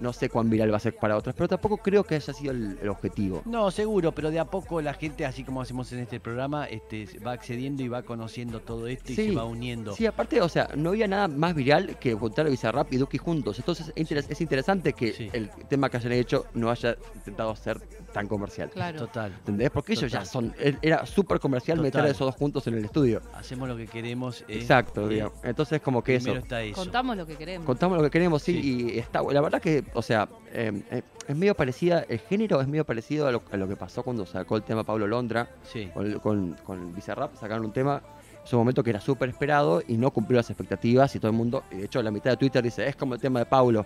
no 0.00 0.12
sé 0.12 0.28
cuán 0.28 0.48
viral 0.50 0.72
va 0.72 0.76
a 0.76 0.80
ser 0.80 0.94
para 0.96 1.16
otros, 1.16 1.34
pero 1.34 1.48
tampoco 1.48 1.78
creo 1.78 2.04
que 2.04 2.14
haya 2.16 2.32
sido 2.32 2.52
el, 2.52 2.78
el 2.82 2.88
objetivo. 2.88 3.42
No, 3.44 3.70
seguro, 3.70 4.12
pero 4.12 4.30
de 4.30 4.38
a 4.38 4.44
poco 4.44 4.80
la 4.80 4.94
gente, 4.94 5.24
así 5.26 5.44
como 5.44 5.60
hacemos 5.62 5.92
en 5.92 6.00
este 6.00 6.20
programa, 6.20 6.66
este, 6.66 7.06
va 7.26 7.32
accediendo 7.32 7.82
y 7.82 7.88
va 7.88 8.02
conociendo 8.02 8.60
todo 8.60 8.86
esto 8.86 9.12
y 9.12 9.16
Sí. 9.16 9.28
se 9.28 9.34
va 9.34 9.44
uniendo. 9.44 9.94
Sí, 9.94 10.06
aparte, 10.06 10.40
o 10.40 10.48
sea, 10.48 10.68
no 10.76 10.90
había 10.90 11.08
nada 11.08 11.28
más 11.28 11.54
viral 11.54 11.98
que 11.98 12.14
juntar 12.14 12.46
a 12.46 12.50
Bizarrap 12.50 12.92
y 12.92 12.96
Duki 12.98 13.18
juntos. 13.18 13.58
Entonces 13.58 13.88
es 13.88 13.94
interes- 13.96 14.26
es 14.28 14.40
interesante 14.40 14.92
que 14.92 15.12
Sí. 15.12 15.30
el 15.32 15.50
tema 15.68 15.88
que 15.90 15.96
hayan 15.96 16.12
hecho 16.12 16.46
no 16.54 16.70
haya 16.70 16.96
intentado 17.14 17.54
ser 17.56 17.80
tan 18.12 18.26
comercial. 18.28 18.70
Claro. 18.70 18.98
Total. 19.00 19.32
¿Entendés? 19.38 19.70
Porque 19.70 19.92
ellos 19.94 20.10
ya 20.10 20.24
son. 20.24 20.52
er- 20.58 20.78
Era 20.82 21.04
súper 21.06 21.40
comercial 21.40 21.78
meter 21.80 22.00
a 22.02 22.08
esos 22.08 22.20
dos 22.26 22.34
juntos 22.36 22.66
en 22.66 22.74
el 22.74 22.84
estudio. 22.84 23.20
Hacemos 23.34 23.68
lo 23.68 23.76
que 23.76 23.86
queremos. 23.86 24.42
eh, 24.42 24.58
Exacto, 24.60 25.06
eh, 25.06 25.14
digamos. 25.14 25.34
Entonces, 25.42 25.80
como 25.80 26.02
que 26.02 26.16
eso. 26.16 26.34
Eso. 26.34 26.74
Contamos 26.74 27.16
lo 27.16 27.26
que 27.26 27.36
queremos. 27.36 27.66
Contamos 27.66 27.98
lo 27.98 28.04
que 28.04 28.10
queremos, 28.10 28.42
sí, 28.42 28.60
Sí. 28.60 28.92
y 28.94 28.98
está 28.98 29.22
la 29.22 29.40
verdad 29.40 29.60
que, 29.60 29.82
o 29.94 30.02
sea, 30.02 30.28
eh, 30.52 30.82
eh, 30.90 31.02
es 31.26 31.36
medio 31.36 31.54
parecida, 31.54 32.04
el 32.08 32.18
género 32.20 32.60
es 32.60 32.68
medio 32.68 32.84
parecido 32.84 33.26
a 33.26 33.32
lo, 33.32 33.42
a 33.50 33.56
lo 33.56 33.68
que 33.68 33.76
pasó 33.76 34.02
cuando 34.02 34.24
sacó 34.26 34.56
el 34.56 34.62
tema 34.62 34.84
Pablo 34.84 35.06
Londra, 35.06 35.48
Sí. 35.64 35.88
con, 35.94 36.18
con, 36.20 36.56
con 36.64 36.94
Bizarrap, 36.94 37.34
sacaron 37.36 37.64
un 37.66 37.72
tema, 37.72 38.02
en 38.42 38.46
su 38.46 38.56
momento 38.56 38.82
que 38.82 38.90
era 38.90 39.00
súper 39.00 39.28
esperado 39.28 39.82
y 39.86 39.96
no 39.98 40.10
cumplió 40.10 40.38
las 40.38 40.48
expectativas 40.48 41.14
y 41.14 41.18
todo 41.20 41.30
el 41.30 41.36
mundo, 41.36 41.64
de 41.70 41.84
hecho 41.84 42.02
la 42.02 42.10
mitad 42.10 42.30
de 42.30 42.36
Twitter 42.38 42.62
dice, 42.62 42.86
es 42.88 42.96
como 42.96 43.14
el 43.14 43.20
tema 43.20 43.40
de 43.40 43.46
Pablo, 43.46 43.84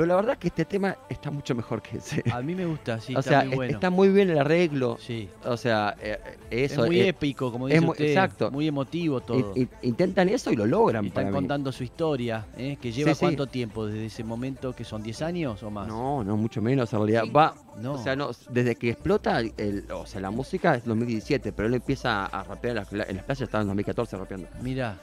pero 0.00 0.08
la 0.08 0.16
verdad 0.16 0.38
que 0.38 0.48
este 0.48 0.64
tema 0.64 0.96
está 1.10 1.30
mucho 1.30 1.54
mejor 1.54 1.82
que 1.82 1.98
ese. 1.98 2.22
A 2.32 2.40
mí 2.40 2.54
me 2.54 2.64
gusta, 2.64 2.98
sí, 3.00 3.14
o 3.16 3.18
está 3.18 3.30
sea, 3.30 3.40
muy 3.42 3.50
es- 3.50 3.56
bueno. 3.56 3.72
está 3.74 3.90
muy 3.90 4.08
bien 4.08 4.30
el 4.30 4.38
arreglo, 4.38 4.96
Sí. 4.98 5.28
o 5.44 5.58
sea, 5.58 5.94
eh, 6.00 6.18
eh, 6.50 6.64
eso. 6.64 6.82
es 6.84 6.86
muy 6.88 7.00
eh, 7.00 7.08
épico, 7.08 7.52
como 7.52 7.68
es 7.68 7.74
dice 7.74 7.84
muy- 7.84 7.90
usted. 7.92 8.04
exacto. 8.06 8.50
Muy 8.50 8.66
emotivo 8.66 9.20
todo. 9.20 9.38
in- 9.54 9.62
in- 9.62 9.70
intentan 9.82 10.30
eso 10.30 10.50
y 10.50 10.56
lo 10.56 10.64
logran 10.64 11.04
Y 11.04 11.10
para 11.10 11.28
están 11.28 11.32
mí. 11.34 11.36
contando 11.46 11.70
su 11.70 11.84
historia, 11.84 12.46
¿eh? 12.56 12.78
que 12.80 12.92
lleva 12.92 13.10
Sí, 13.10 13.16
sí. 13.16 13.20
cuánto 13.20 13.46
tiempo 13.46 13.84
desde 13.86 14.06
ese 14.06 14.24
momento, 14.24 14.74
que 14.74 14.84
son 14.84 15.02
10 15.02 15.20
años 15.20 15.62
o 15.62 15.70
más. 15.70 15.86
No, 15.86 16.24
no, 16.24 16.36
mucho 16.38 16.62
menos 16.62 16.90
en 16.94 16.98
realidad. 17.00 17.24
Sí. 17.24 17.30
Va, 17.30 17.54
No. 17.82 17.92
o 17.92 17.98
sea, 18.02 18.16
no, 18.16 18.30
desde 18.48 18.76
que 18.76 18.88
explota, 18.90 19.38
el, 19.40 19.84
o 19.92 20.06
sea, 20.06 20.20
la 20.22 20.30
música 20.30 20.76
es 20.76 20.84
2017, 20.86 21.52
pero 21.52 21.68
él 21.68 21.74
empieza 21.74 22.24
a 22.24 22.42
rapear 22.42 22.70
en 22.70 22.76
las, 22.76 22.92
en 23.10 23.16
las 23.16 23.24
playas, 23.24 23.40
estaba 23.42 23.60
en 23.62 23.68
2014 23.68 24.16
rapeando. 24.16 24.48
Mira, 24.62 24.96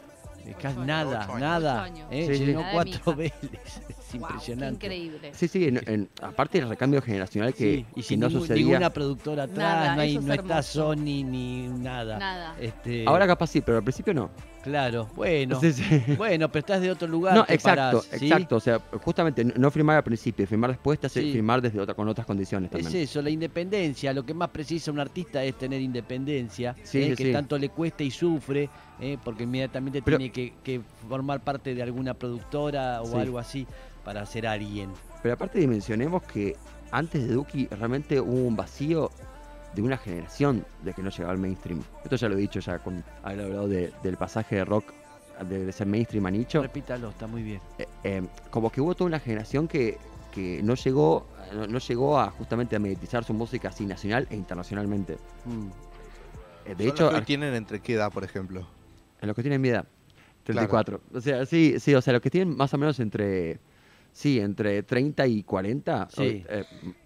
casi 0.54 0.80
nada, 0.80 1.27
nada. 1.39 1.89
¿eh? 2.12 2.27
Sí. 2.38 2.46
Llenó 2.46 2.62
Nada 2.62 2.72
cuatro. 2.74 3.16
Vélez. 3.16 3.34
Es 3.89 4.16
impresionante. 4.16 4.86
increíble. 4.86 5.32
Sí, 5.34 5.48
sí, 5.48 5.66
en- 5.68 5.82
en- 5.86 6.10
aparte 6.22 6.60
del 6.60 6.70
recambio 6.70 7.01
generacional 7.01 7.54
que, 7.54 7.75
Sí, 7.75 7.86
y 7.92 7.96
que 7.96 8.04
sin 8.04 8.20
no 8.20 8.27
ningún- 8.27 8.42
sucedía. 8.44 8.66
ninguna 8.66 8.89
productora 8.94 9.44
atrás, 9.44 9.58
Nada, 9.58 9.96
no, 9.96 10.01
hay- 10.01 10.16
es 10.18 10.24
no 10.24 10.34
está. 10.34 10.63
Sony 10.63 10.96
ni 11.25 11.68
nada. 11.68 12.18
Nada. 12.18 12.56
Este, 12.60 13.06
Ahora 13.08 13.27
capaz 13.27 13.48
sí, 13.48 13.62
pero 13.62 13.77
al 13.77 13.84
principio 13.84 14.13
no. 14.13 14.30
Claro, 14.68 15.10
bueno. 15.16 15.60
Sí, 15.60 15.74
sí. 15.74 15.84
Bueno, 16.18 16.50
pero 16.50 16.60
estás 16.60 16.82
de 16.82 16.92
otro 16.92 17.08
lugar. 17.08 17.34
No, 17.36 17.42
exacto, 17.48 18.00
parás, 18.02 18.20
¿sí? 18.20 18.26
exacto. 18.28 18.56
O 18.58 18.60
sea, 18.60 18.80
justamente 19.04 19.44
no- 19.44 19.72
firmar 19.72 19.98
al 19.98 20.04
principio, 20.04 20.46
firmar 20.46 20.72
después 20.72 21.00
te 21.00 21.08
hace 21.08 21.22
firmar 21.22 21.62
desde 21.62 21.80
otra, 21.80 21.94
con 21.96 22.08
otras 22.08 22.26
condiciones 22.28 22.72
Es 22.74 22.84
también. 22.84 23.04
eso, 23.04 23.22
la 23.22 23.30
independencia. 23.30 24.14
Lo 24.14 24.24
que 24.26 24.34
más 24.34 24.50
precisa 24.50 24.92
un 24.92 25.00
artista 25.00 25.44
es 25.44 25.58
tener 25.58 25.82
independencia, 25.82 26.76
Sí, 26.84 27.00
eh, 27.02 27.16
sí, 27.16 27.24
que 27.24 27.34
tanto 27.34 27.58
le 27.58 27.70
cuesta 27.70 28.04
y 28.04 28.12
sufre, 28.12 28.70
eh, 29.00 29.18
porque 29.24 29.44
inmediatamente 29.44 30.02
Pero- 30.02 30.18
tiene 30.18 30.32
que, 30.32 30.54
que 30.64 30.82
formar 31.10 31.40
parte 31.42 31.74
de 31.74 31.82
alguna 31.84 32.14
productora 32.14 33.02
o 33.02 33.18
algo 33.20 33.40
así 33.40 33.66
para 34.04 34.26
ser 34.26 34.48
alguien. 34.48 34.90
Pero 35.24 35.34
aparte 35.34 35.60
dimensionemos 35.60 36.24
que 36.24 36.56
antes 36.92 37.28
de 37.28 37.34
Duki 37.34 37.68
realmente 37.68 38.20
hubo 38.22 38.48
un 38.48 38.56
vacío 38.56 39.10
de 39.81 39.88
una 39.88 39.98
generación 39.98 40.65
de 40.84 40.93
que 40.93 41.01
no 41.03 41.10
llegaba 41.10 41.31
al 41.31 41.38
mainstream. 41.38 41.81
Esto 42.03 42.15
ya 42.15 42.27
lo 42.29 42.36
he 42.36 42.39
dicho 42.39 42.60
ya 42.60 42.79
con 42.79 43.03
haber 43.24 43.41
hablado 43.46 43.67
de- 43.67 43.91
del 44.03 44.17
pasaje 44.17 44.55
de 44.57 44.65
rock 44.65 44.91
de, 45.48 45.65
de 45.65 45.72
ser 45.72 45.86
mainstream 45.88 46.25
a 46.25 46.31
nicho. 46.31 46.62
Repítalo, 46.63 47.10
está 47.10 47.27
muy 47.27 47.43
bien. 47.43 47.62
Eh, 47.77 47.86
eh, 48.03 48.24
como 48.50 48.72
que 48.72 48.81
hubo 48.81 48.96
toda 48.96 49.07
una 49.07 49.19
generación 49.19 49.67
que, 49.67 49.98
que 50.31 50.62
no 50.63 50.74
llegó 50.75 51.27
no, 51.53 51.65
no 51.67 51.77
llegó 51.79 52.19
a 52.19 52.29
justamente 52.31 52.75
a 52.75 52.79
mediatizar 52.79 53.24
su 53.24 53.34
música 53.34 53.69
así 53.69 53.86
nacional 53.86 54.27
e 54.31 54.36
internacionalmente. 54.36 55.17
Mm. 55.46 55.67
Eh, 56.65 56.75
de 56.75 56.75
Son 56.75 56.86
los 56.86 56.93
hecho, 56.93 57.10
que 57.10 57.15
hoy 57.15 57.22
tienen 57.22 57.53
entre 57.53 57.79
qué 57.79 57.93
edad, 57.93 58.12
por 58.12 58.24
ejemplo. 58.24 58.67
en 59.22 59.27
los 59.27 59.36
que 59.36 59.43
tienen 59.43 59.62
mi 59.62 59.69
edad, 59.69 59.86
34. 60.43 61.01
O 61.13 61.22
sea, 61.22 61.46
sí, 61.46 61.75
sí, 61.79 61.93
o 61.96 62.01
sea, 62.01 62.13
los 62.13 62.22
que 62.22 62.29
tienen 62.31 62.57
más 62.57 62.74
o 62.74 62.77
menos 62.77 63.00
entre 63.00 63.60
sí, 64.12 64.39
entre 64.39 64.81
30 64.84 65.25
y 65.27 65.43
40, 65.43 66.07
Sí. 66.12 66.43
eh, 66.50 66.65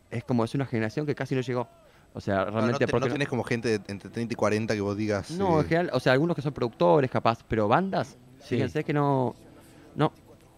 es 0.09 0.23
como 0.23 0.43
es 0.45 0.55
una 0.55 0.65
generación 0.65 1.05
que 1.05 1.13
casi 1.15 1.35
no 1.35 1.41
llegó. 1.41 1.67
O 2.13 2.20
sea, 2.22 2.39
No, 2.39 2.46
no, 2.46 2.51
realmente 2.51 2.86
te- 2.86 2.91
porque 2.91 3.08
no 3.08 3.13
tenés 3.13 3.27
como 3.30 3.44
gente 3.44 3.80
de 3.80 3.82
entre 3.88 4.10
30 4.10 4.34
y 4.34 4.36
40 4.36 4.74
que 4.74 4.82
vos 4.82 4.98
digas. 4.98 5.32
No, 5.32 5.58
eh, 5.58 5.62
en 5.62 5.68
general, 5.68 5.89
o 5.94 6.00
sea, 6.00 6.13
algunos 6.13 6.36
que 6.36 6.41
son 6.41 6.53
productores, 6.53 7.10
capaz, 7.10 7.39
pero 7.48 7.68
bandas, 7.68 8.18
Sí. 8.39 8.56
fíjense 8.56 8.84
que 8.84 8.91
no. 8.93 9.34
No, 9.95 10.12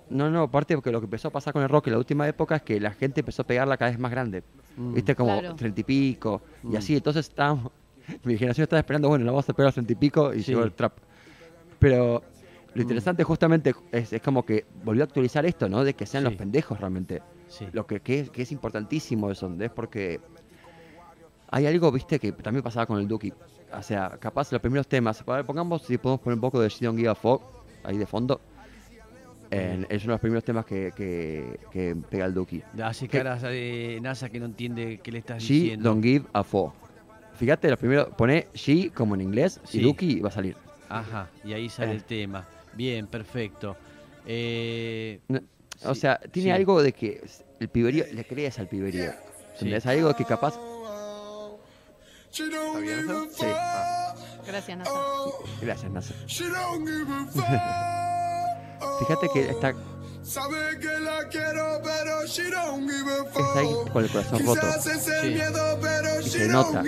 no, 0.10 0.30
no, 0.30 0.44
aparte 0.44 0.76
porque 0.76 0.92
lo 0.92 1.00
que 1.00 1.06
empezó 1.06 1.28
a 1.28 1.32
pasar 1.32 1.54
con 1.54 1.62
el 1.64 1.70
rock 1.70 1.88
en 1.88 1.94
la 1.94 2.00
última 2.00 2.28
época 2.28 2.56
es 2.58 2.62
que 2.64 2.80
la 2.80 2.92
gente 2.92 3.22
empezó 3.22 3.44
a 3.44 3.46
pegarla 3.46 3.78
cada 3.78 3.92
vez 3.92 4.00
más 4.00 4.12
grande. 4.12 4.44
Mm. 4.78 4.94
Viste, 4.96 5.16
como 5.16 5.40
Claro. 5.40 5.56
treinta 5.56 5.82
y 5.82 5.84
pico, 5.84 6.42
Mm. 6.64 6.74
y 6.74 6.78
así, 6.78 6.96
entonces 6.96 7.28
estábamos. 7.30 7.72
Mi 8.24 8.36
generación 8.38 8.64
estaba 8.64 8.80
esperando, 8.80 9.08
bueno, 9.10 9.24
la 9.24 9.32
vamos 9.32 9.48
a 9.48 9.54
pegar 9.54 9.70
a 9.70 9.72
treinta 9.74 9.94
y 9.94 9.96
pico 9.96 10.34
y 10.34 10.42
Sí. 10.44 10.52
llegó 10.52 10.64
el 10.64 10.72
trap. 10.74 10.94
Pero 11.80 12.24
lo 12.74 12.80
Mm. 12.80 12.82
interesante 12.82 13.24
justamente 13.24 13.76
es, 13.92 14.12
es 14.14 14.22
como 14.22 14.44
que 14.46 14.66
volvió 14.84 15.04
a 15.04 15.06
actualizar 15.06 15.46
esto, 15.46 15.70
¿no? 15.70 15.84
De 15.84 15.94
que 15.94 16.06
sean 16.06 16.24
Sí. 16.24 16.30
los 16.30 16.38
pendejos 16.38 16.80
realmente. 16.80 17.22
Sí. 17.48 17.68
Lo 17.72 17.86
que, 17.86 18.00
que 18.00 18.22
es, 18.22 18.30
que 18.32 18.42
es 18.42 18.52
importantísimo 18.52 19.30
eso, 19.30 19.46
¿entendés? 19.46 19.72
Porque 19.72 20.20
hay 21.56 21.68
algo, 21.68 21.92
viste, 21.92 22.18
que 22.20 22.32
también 22.32 22.64
pasaba 22.64 22.86
con 22.86 23.00
el 23.00 23.08
Duki. 23.08 23.32
O 23.78 23.82
sea, 23.84 24.18
capaz 24.20 24.52
los 24.52 24.60
primeros 24.62 24.88
temas, 24.88 25.24
pongamos 25.46 25.84
si 25.84 25.98
podemos 25.98 26.22
poner 26.22 26.36
un 26.36 26.42
poco 26.42 26.60
de 26.60 26.70
She 26.70 26.86
Don't 26.86 26.98
Give 26.98 27.10
a 27.10 27.16
Fuck 27.16 27.42
ahí 27.84 27.98
de 27.98 28.06
fondo. 28.06 28.42
En- 29.52 29.86
es 29.90 30.04
uno 30.04 30.14
de 30.14 30.16
los 30.16 30.20
primeros 30.22 30.44
temas 30.44 30.66
que, 30.66 30.92
que, 30.96 31.60
que 31.72 31.96
pega 32.10 32.26
el 32.26 32.34
Duki. 32.34 32.64
¿Qué? 33.00 33.08
caras 33.08 33.44
de 33.44 34.00
NASA 34.02 34.30
que 34.30 34.40
no 34.40 34.46
entiende 34.48 35.00
qué 35.04 35.12
le 35.12 35.20
estás 35.20 35.44
She 35.44 35.54
diciendo. 35.54 35.90
Don't 35.90 36.04
Give 36.04 36.26
a 36.34 36.44
Fuck. 36.44 36.74
Fíjate, 37.36 37.70
lo 37.70 37.78
primero, 37.78 38.10
pone 38.10 38.48
She 38.54 38.90
como 38.90 39.14
en 39.16 39.22
inglés 39.22 39.60
Sí. 39.64 39.80
y 39.80 39.84
Duki 39.84 40.20
va 40.22 40.30
a 40.30 40.32
salir. 40.32 40.56
Ajá, 40.90 41.30
y 41.44 41.54
ahí 41.54 41.70
sale 41.70 41.92
Eh. 41.92 41.96
el 41.96 42.04
tema. 42.04 42.48
Bien, 42.76 43.06
perfecto. 43.08 43.76
Eh, 44.26 45.20
No, 45.28 45.40
O 45.86 45.94
Sí, 45.94 46.02
sea, 46.02 46.18
tiene 46.32 46.50
sí. 46.50 46.52
algo 46.52 46.82
de 46.82 46.94
que 46.94 47.22
el 47.60 47.68
piberío, 47.68 48.06
le 48.14 48.24
crees 48.26 48.58
al 48.60 48.68
piberío. 48.68 49.12
¿Entendés? 49.54 49.86
Algo 49.86 50.16
que 50.16 50.24
capaz. 50.26 50.58
¿Está 52.38 52.80
bien 52.80 53.00
eso? 53.00 53.26
Sí. 53.38 53.46
Ah, 53.46 54.16
Gracias, 54.48 54.78
Nasa. 54.78 54.92
Gracias, 55.62 55.92
Nasa. 55.92 56.14
She 56.28 56.46
don't 56.50 56.86
give 56.88 57.08
a 57.14 57.26
fuck. 57.28 59.00
Fíjate 59.00 59.30
que 59.34 59.50
está, 59.52 59.74
Sabe 60.24 60.80
que 60.80 60.88
la 61.00 61.28
quiero, 61.30 61.82
pero 61.84 62.26
she 62.28 62.50
don't 62.50 62.90
give 62.90 63.12
a 63.12 63.24
fuck. 63.26 63.40
está 63.48 63.60
ahí 63.60 63.74
con 63.92 64.04
el 64.04 64.10
corazón 64.12 64.46
roto. 64.46 64.68
Sí. 64.82 65.28
miedo, 65.28 65.80
pero 65.82 66.22
Y 66.22 66.30
se 66.30 66.48
nota. 66.48 66.84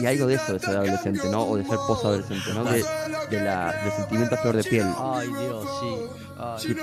Y 0.00 0.06
algo 0.06 0.26
de 0.26 0.34
eso 0.34 0.52
de 0.52 0.58
ser 0.60 0.76
adolescente, 0.76 1.28
¿no? 1.30 1.42
O 1.44 1.56
de 1.56 1.64
ser 1.64 1.78
posadolescente, 1.86 2.52
¿no? 2.54 2.64
De, 2.64 2.84
de 3.30 3.40
la, 3.44 3.72
del 3.82 3.92
sentimiento 3.92 4.34
a 4.34 4.38
flor 4.38 4.56
de 4.56 4.64
piel. 4.64 4.86
ay, 4.98 5.28
Dios, 5.28 5.68
sí. 5.80 5.96
Ay, 6.38 6.74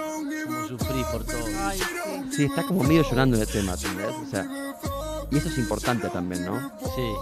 cómo 0.46 0.60
a 0.64 0.68
sufrí 0.68 1.04
por 1.12 1.24
todo. 1.26 1.46
Ay, 1.62 1.80
sí. 1.80 1.86
Sí, 2.36 2.44
está 2.46 2.64
como 2.64 2.84
medio 2.84 3.04
llorando 3.04 3.36
en 3.36 3.42
el 3.44 3.48
tema, 3.48 3.74
¿entendés? 3.74 4.08
O 4.08 4.26
sea, 4.30 4.48
y 5.32 5.38
eso 5.38 5.48
es 5.50 5.58
importante 5.58 6.10
también, 6.10 6.46
¿no? 6.46 6.72
Sí, 6.96 7.14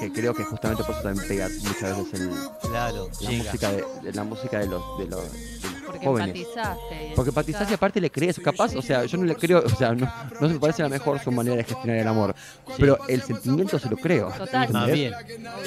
Que 0.00 0.12
creo 0.12 0.34
que 0.34 0.44
justamente 0.44 0.82
por 0.82 0.94
eso 0.94 1.02
también 1.04 1.28
pega 1.28 1.48
muchas 1.62 1.96
veces 1.96 2.20
el- 2.20 2.30
claro, 2.70 3.08
la 3.20 3.30
música 3.30 3.70
de, 3.70 4.12
la 4.12 4.24
música 4.24 4.58
de 4.58 4.66
los, 4.66 4.98
de 4.98 5.06
los, 5.06 5.32
de 5.32 5.70
los 5.70 5.71
Porque 5.92 6.06
jóvenes. 6.06 6.28
empatizaste. 6.36 7.12
Porque 7.16 7.28
empatizás 7.30 7.70
y 7.70 7.74
aparte 7.74 8.00
le 8.00 8.10
crees, 8.10 8.38
capaz, 8.40 8.74
o 8.76 8.82
sea, 8.82 9.04
yo 9.04 9.18
no 9.18 9.24
le 9.24 9.34
creo, 9.36 9.62
o 9.64 9.68
sea, 9.68 9.94
no, 9.94 10.12
no 10.40 10.48
se 10.48 10.54
me 10.54 10.60
parece 10.60 10.82
la 10.82 10.88
mejor 10.88 11.20
su 11.20 11.30
manera 11.30 11.56
de 11.56 11.64
gestionar 11.64 11.96
el 11.96 12.08
amor, 12.08 12.34
pero 12.78 12.98
el 13.08 13.22
sentimiento 13.22 13.78
se 13.78 13.88
lo 13.88 13.96
creo. 13.96 14.30
Total. 14.32 14.68
Ah. 14.74 14.86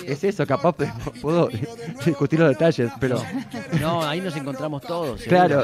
Es 0.05 0.23
eso, 0.23 0.45
capaz 0.45 0.73
pues, 0.73 0.91
puedo 1.21 1.49
discutir 2.05 2.39
los 2.39 2.49
detalles, 2.49 2.91
pero 2.99 3.21
No, 3.79 4.03
ahí 4.05 4.21
nos 4.21 4.35
encontramos 4.35 4.81
todos. 4.81 5.21
seguro. 5.21 5.61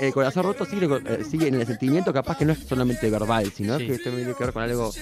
el 0.00 0.12
corazón 0.12 0.42
roto 0.44 0.64
sigue, 0.64 0.86
eh, 1.06 1.24
sigue 1.28 1.48
en 1.48 1.54
el 1.60 1.66
sentimiento, 1.66 2.12
capaz 2.12 2.36
que 2.38 2.44
no 2.44 2.52
es 2.52 2.60
solamente 2.60 3.08
verbal, 3.10 3.50
sino 3.54 3.78
Sí. 3.78 3.86
que 3.86 3.94
esto 3.94 4.10
tiene 4.10 4.32
que 4.34 4.44
ver 4.44 4.52
con 4.52 4.62
algo 4.62 4.92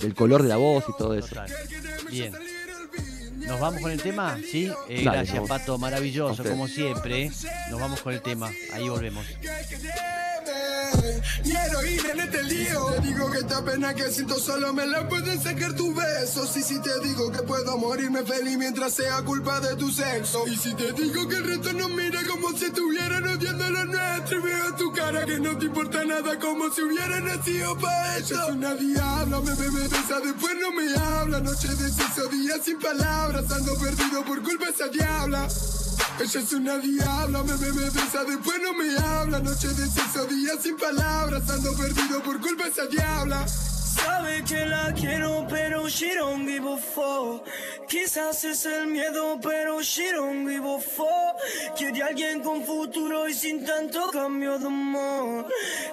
del 0.00 0.14
color 0.14 0.42
de 0.42 0.48
la 0.48 0.56
voz 0.56 0.84
y 0.88 0.96
todo 0.96 1.14
eso. 1.14 1.28
Total. 1.28 1.50
Bien. 2.10 2.32
¿Nos 3.46 3.60
vamos 3.60 3.80
con 3.80 3.90
el 3.90 4.00
tema? 4.02 4.38
Sí. 4.50 4.70
Eh, 4.88 5.04
Dale, 5.04 5.18
gracias, 5.18 5.34
vamos. 5.34 5.48
Pato. 5.48 5.78
Maravilloso, 5.78 6.42
como 6.44 6.68
siempre. 6.68 7.24
¿eh? 7.24 7.32
Nos 7.70 7.80
vamos 7.80 8.00
con 8.00 8.12
el 8.12 8.22
tema. 8.22 8.50
Ahí 8.72 8.88
volvemos. 8.88 9.26
Mi 11.44 11.50
heroína 11.50 12.12
en 12.12 12.20
este 12.20 12.42
lío. 12.44 12.86
Te 12.92 13.00
digo 13.00 13.30
que 13.30 13.38
esta 13.38 13.64
pena 13.64 13.94
que 13.94 14.10
siento 14.10 14.38
solo 14.38 14.72
me 14.72 14.86
la 14.86 15.08
pueden 15.08 15.40
sacar 15.42 15.74
tus 15.74 15.94
besos. 15.94 16.56
Y 16.56 16.62
si 16.62 16.80
te 16.80 16.90
digo 17.00 17.30
que 17.30 17.42
puedo 17.42 17.76
morirme 17.76 18.22
feliz 18.22 18.56
mientras 18.56 18.94
sea 18.94 19.22
culpa 19.22 19.60
de 19.60 19.76
tu 19.76 19.90
sexo. 19.90 20.46
Y 20.46 20.56
si 20.56 20.74
te 20.74 20.92
digo 20.92 21.28
que 21.28 21.36
el 21.36 21.44
resto 21.44 21.72
nos 21.72 21.90
mira 21.90 22.20
como 22.26 22.56
si 22.56 22.66
estuvieran 22.66 23.26
odiando 23.26 23.70
lo 23.70 23.84
nuestro. 23.84 24.38
Y 24.38 24.42
veo 24.42 24.74
tu 24.76 24.92
cara 24.92 25.24
que 25.24 25.38
no 25.38 25.58
te 25.58 25.66
importa 25.66 26.04
nada 26.04 26.38
como 26.38 26.70
si 26.70 26.82
hubiera 26.82 27.20
nacido 27.20 27.76
para 27.78 28.16
eso 28.18 28.34
Es 28.34 28.54
una 28.54 28.74
diabla, 28.74 29.40
me 29.40 29.54
bebe 29.54 29.88
besa, 29.88 30.20
después 30.20 30.54
no 30.60 30.72
me 30.72 30.94
habla. 30.96 31.40
Noche 31.40 31.68
de 31.68 31.90
sexo, 31.90 32.26
día 32.28 32.54
sin 32.62 32.78
palabras 32.78 33.50
Ando 33.50 33.74
perdido 33.78 34.24
por 34.24 34.42
culpa 34.42 34.66
de 34.66 34.70
esa 34.70 34.88
diabla 34.88 35.48
Ella 36.20 36.40
es 36.40 36.52
una 36.52 36.78
diabla, 36.78 37.42
me, 37.42 37.54
me, 37.54 37.72
me 37.72 37.90
besa, 37.90 38.24
después 38.24 38.56
no 38.62 38.72
me 38.72 38.96
habla. 38.96 39.40
Noche 39.40 39.68
de 39.68 39.86
sexo, 39.88 40.24
día 40.26 40.52
sin 40.60 40.76
palabras, 40.76 41.42
ando 41.50 41.74
perdido 41.76 42.22
por 42.22 42.40
culpa 42.40 42.64
de 42.64 42.70
esa 42.70 42.86
diabla. 42.86 43.44
Sabe 43.48 44.44
que 44.44 44.64
la 44.64 44.92
quiero, 44.92 45.46
pero 45.50 45.88
she 45.88 46.14
don't 46.14 46.46
give 46.46 46.66
a 46.68 46.76
fuck. 46.76 47.44
Quizás 47.88 48.44
es 48.44 48.64
el 48.64 48.86
miedo, 48.88 49.40
pero 49.42 49.82
she 49.82 50.12
don't 50.12 50.48
give 50.48 50.64
a 50.64 50.78
fuck. 50.78 51.76
Quiere 51.76 52.02
alguien 52.02 52.40
con 52.42 52.64
futuro 52.64 53.28
y 53.28 53.34
sin 53.34 53.64
tanto 53.64 54.10
cambio 54.12 54.58
de 54.58 54.66
humor. 54.66 55.48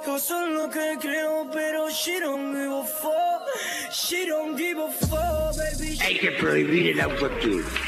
Yo 0.05 0.19
soy 0.19 0.51
lo 0.51 0.69
que 0.69 0.97
creo, 0.99 1.49
pero 1.51 1.89
she 1.89 2.19
don't 2.19 2.53
give 2.55 2.73
a 2.73 2.83
fuck. 2.83 3.91
She 3.91 4.27
don't 4.27 4.55
give 4.55 4.79
a 4.79 4.91
fuck, 5.07 5.57
baby. 5.57 5.97
Hay 5.99 6.19
que 6.19 6.31
prohibir 6.31 6.91
el 6.91 7.01
autotune. 7.01 7.65